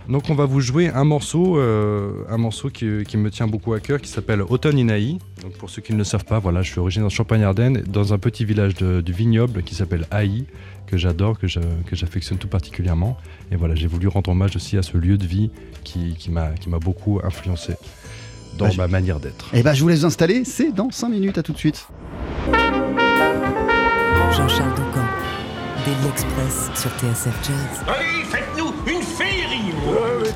Donc 0.09 0.29
on 0.29 0.35
va 0.35 0.45
vous 0.45 0.61
jouer 0.61 0.89
un 0.89 1.03
morceau, 1.03 1.57
euh, 1.57 2.23
un 2.29 2.37
morceau 2.37 2.69
qui, 2.69 3.03
qui 3.07 3.17
me 3.17 3.31
tient 3.31 3.47
beaucoup 3.47 3.73
à 3.73 3.79
cœur, 3.79 3.99
qui 3.99 4.09
s'appelle 4.09 4.41
Automne 4.43 4.77
in 4.77 4.89
Haï. 4.89 5.17
Donc 5.41 5.53
pour 5.53 5.69
ceux 5.69 5.81
qui 5.81 5.93
ne 5.93 5.97
le 5.97 6.03
savent 6.03 6.25
pas, 6.25 6.37
voilà, 6.39 6.61
je 6.61 6.71
suis 6.71 6.79
originaire 6.79 7.07
de 7.07 7.13
Champagne-Ardenne, 7.13 7.81
dans 7.87 8.13
un 8.13 8.17
petit 8.19 8.45
village 8.45 8.75
de- 8.75 9.01
du 9.01 9.13
vignoble 9.13 9.63
qui 9.63 9.73
s'appelle 9.73 10.05
Haï, 10.11 10.45
que 10.85 10.97
j'adore, 10.97 11.39
que 11.39 11.47
j'affectionne 11.47 12.37
tout 12.37 12.47
particulièrement. 12.47 13.17
Et 13.51 13.55
voilà, 13.55 13.73
j'ai 13.73 13.87
voulu 13.87 14.07
rendre 14.07 14.29
hommage 14.29 14.55
aussi 14.55 14.77
à 14.77 14.83
ce 14.83 14.95
lieu 14.97 15.17
de 15.17 15.25
vie 15.25 15.49
qui, 15.83 16.13
qui 16.19 16.29
m'a 16.29 16.51
beaucoup 16.79 17.19
influencé 17.23 17.73
dans 18.59 18.65
Bah, 18.65 18.71
je- 18.71 18.77
ma 18.77 18.87
manière 18.87 19.19
d'être. 19.19 19.49
Et 19.55 19.63
bah 19.63 19.73
je 19.73 19.81
vous 19.81 19.89
laisse 19.89 20.01
vous 20.01 20.05
installer, 20.05 20.45
c'est 20.45 20.71
dans 20.71 20.91
5 20.91 21.09
minutes, 21.09 21.37
à 21.39 21.43
tout 21.43 21.51
de 21.53 21.57
suite. 21.57 21.87
Jean-Charles 24.33 24.75
Doucan, 24.75 25.05
Daily 25.85 26.07
Express 26.11 26.69
sur 26.75 26.91
TSF 26.99 27.33
Jazz. 27.43 27.83
Allez, 27.87 28.44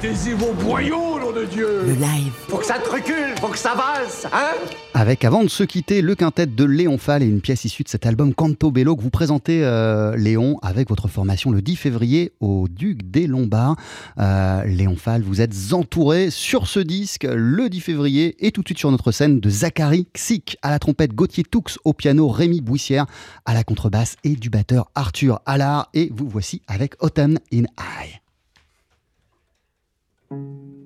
mettez-y 0.01 0.33
vos 0.33 0.53
boyaux, 0.53 1.19
nom 1.19 1.31
de 1.31 1.45
Dieu 1.45 1.83
Le 1.85 1.93
live, 1.93 2.31
Faut 2.47 2.57
que 2.57 2.65
ça 2.65 2.79
te 2.79 2.89
recule, 2.89 3.35
faut 3.39 3.47
que 3.47 3.57
ça 3.57 3.73
valse, 3.75 4.27
hein 4.31 4.53
Avec 4.93 5.25
avant 5.25 5.43
de 5.43 5.49
se 5.49 5.63
quitter, 5.63 6.01
le 6.01 6.15
quintet 6.15 6.45
de 6.45 6.63
Léon 6.63 6.97
Fall 6.97 7.21
et 7.21 7.25
une 7.25 7.41
pièce 7.41 7.65
issue 7.65 7.83
de 7.83 7.89
cet 7.89 8.05
album 8.05 8.33
Canto 8.33 8.71
Bello 8.71 8.95
que 8.95 9.01
vous 9.01 9.09
présentez, 9.09 9.63
euh, 9.63 10.15
Léon, 10.15 10.57
avec 10.61 10.87
votre 10.89 11.07
formation 11.07 11.51
le 11.51 11.61
10 11.61 11.75
février 11.75 12.31
au 12.39 12.67
Duc 12.69 13.09
des 13.09 13.27
Lombards. 13.27 13.75
Euh, 14.19 14.63
Léon 14.65 14.95
Fall, 14.95 15.21
vous 15.21 15.41
êtes 15.41 15.53
entouré 15.73 16.29
sur 16.29 16.67
ce 16.67 16.79
disque 16.79 17.27
le 17.29 17.67
10 17.67 17.81
février 17.81 18.35
et 18.45 18.51
tout 18.51 18.61
de 18.61 18.67
suite 18.67 18.79
sur 18.79 18.91
notre 18.91 19.11
scène 19.11 19.39
de 19.39 19.49
Zachary 19.49 20.07
Xic 20.13 20.57
à 20.61 20.69
la 20.69 20.79
trompette, 20.79 21.13
Gauthier 21.13 21.43
Toux 21.43 21.63
au 21.83 21.93
piano, 21.93 22.29
Rémi 22.29 22.61
Bouissière 22.61 23.05
à 23.45 23.53
la 23.53 23.63
contrebasse 23.63 24.15
et 24.23 24.35
du 24.35 24.49
batteur 24.49 24.91
Arthur 24.95 25.41
Allard. 25.45 25.89
Et 25.93 26.09
vous 26.15 26.29
voici 26.29 26.61
avec 26.67 26.93
Autumn 27.03 27.37
in 27.51 27.63
Eye. 27.77 28.21
Thank 30.29 30.41
you. 30.41 30.78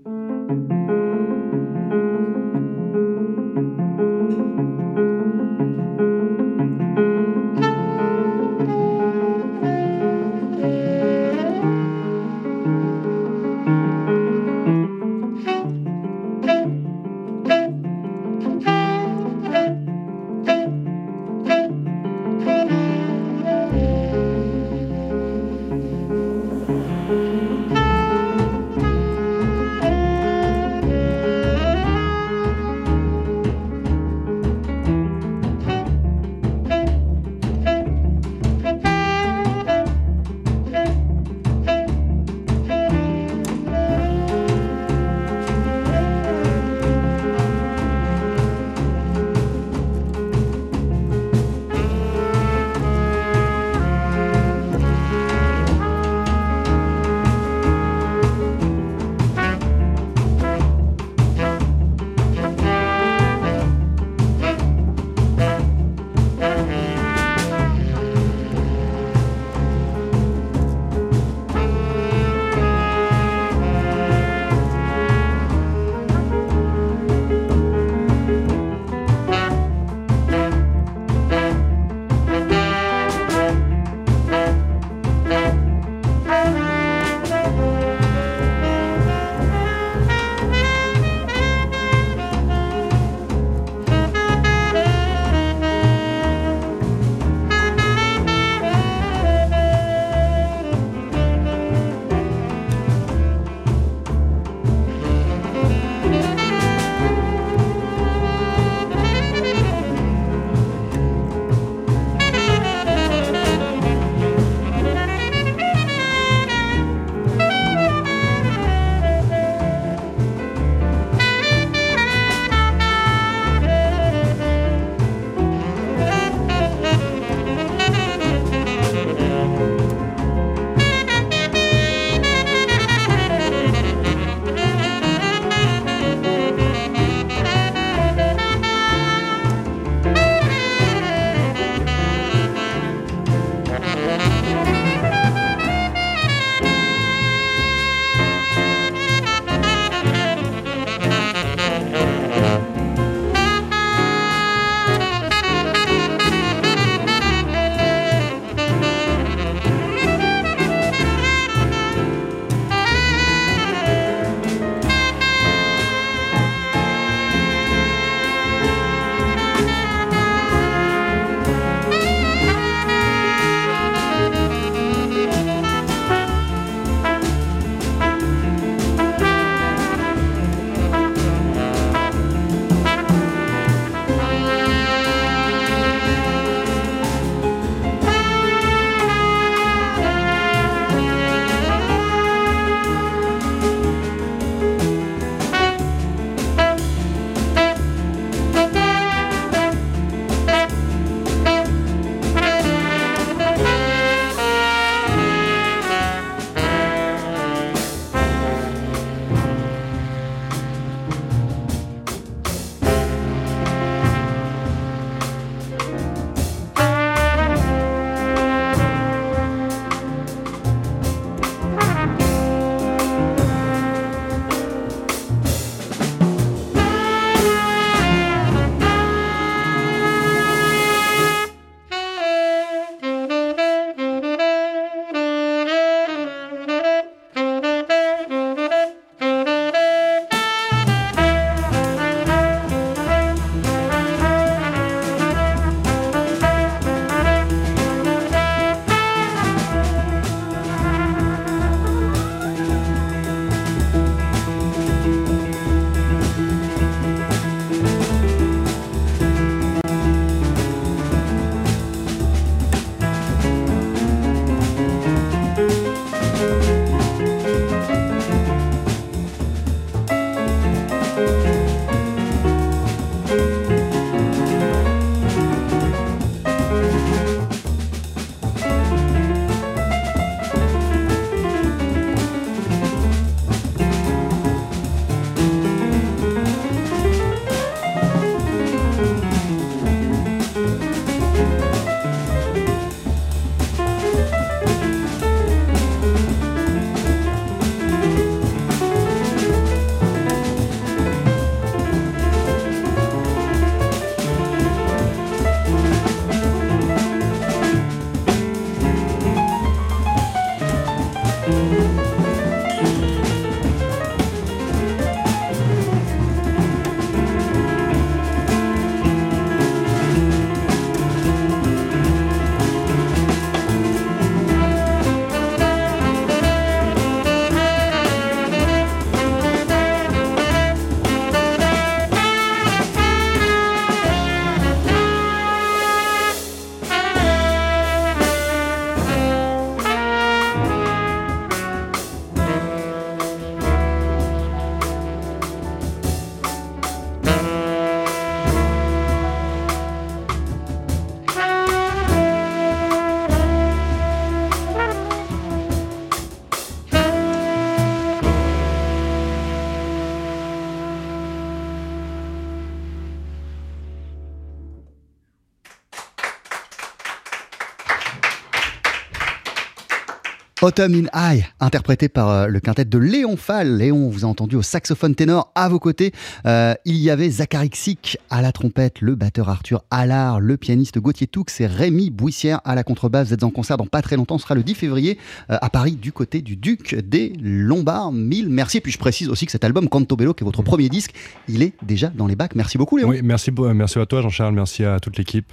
Autumn 370.64 370.94
in 370.96 371.08
High, 371.14 371.44
interprété 371.60 372.08
par 372.08 372.30
euh, 372.30 372.48
le 372.48 372.62
quintet 372.62 372.86
de 372.86 372.98
Léon 372.98 373.36
Fall. 373.36 373.80
Léon, 373.80 374.08
vous 374.08 374.24
a 374.24 374.30
entendu 374.30 374.56
au 374.56 374.62
saxophone 374.62 375.14
ténor 375.14 375.52
à 375.56 375.68
vos 375.68 375.78
côtés. 375.78 376.14
Euh, 376.46 376.74
il 376.86 376.96
y 376.96 377.10
avait 377.10 377.30
Zachary 377.30 377.70
Xic 377.70 378.18
à 378.30 378.42
la 378.42 378.54
trompette, 378.54 379.02
le 379.02 379.16
batteur 379.16 379.50
Arthur 379.50 379.84
Allard, 379.92 380.40
le 380.40 380.56
pianiste 380.56 381.00
Gauthier 381.00 381.28
Toux 381.28 381.44
et 381.60 381.66
Rémi 381.66 382.12
Bouissière 382.12 382.62
à 382.64 382.76
la 382.76 382.86
contrebasse. 382.86 383.28
Vous 383.28 383.34
êtes 383.34 383.44
en 383.44 383.50
concert 383.50 383.76
dans 383.76 383.88
pas 383.88 384.02
très 384.02 384.16
longtemps, 384.16 384.38
ce 384.38 384.44
sera 384.44 384.56
le 384.56 384.64
10 384.64 384.76
février 384.76 385.18
euh, 385.50 385.58
à 385.62 385.70
Paris 385.70 385.98
du 385.98 386.14
côté 386.14 386.42
du 386.42 386.56
Duc 386.56 386.96
des 386.96 387.34
Lombards. 387.42 388.14
Mille 388.14 388.48
merci. 388.48 388.78
Et 388.78 388.82
puis 388.82 388.94
je 388.94 389.00
précise 389.00 389.28
aussi 389.28 389.46
que 389.46 389.52
cet 389.52 389.66
album 389.66 389.90
Canto 389.90 390.16
Bello, 390.16 390.34
qui 390.34 390.46
est 390.46 390.48
votre 390.48 390.64
premier 390.64 390.88
disque, 390.88 391.12
il 391.50 391.62
est 391.62 391.74
déjà 391.82 392.08
dans 392.08 392.26
les 392.26 392.38
bacs. 392.38 392.56
Merci 392.56 392.78
beaucoup 392.78 392.96
Léon. 392.96 393.10
Oui, 393.10 393.20
merci, 393.22 393.52
merci 393.52 394.00
à 394.00 394.06
toi 394.06 394.22
Jean-Charles, 394.22 394.56
merci 394.56 394.86
à 394.86 395.02
toute 395.02 395.18
l'équipe 395.18 395.52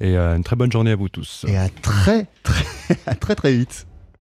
et 0.00 0.16
une 0.16 0.44
très 0.44 0.54
bonne 0.54 0.70
journée 0.70 0.92
à 0.92 0.96
vous 0.96 1.08
tous. 1.08 1.44
Et 1.48 1.56
à 1.56 1.68
très 1.68 2.28
très 2.44 2.64
à 3.06 3.16
très 3.16 3.34
très 3.34 3.52
vite. 3.54 3.86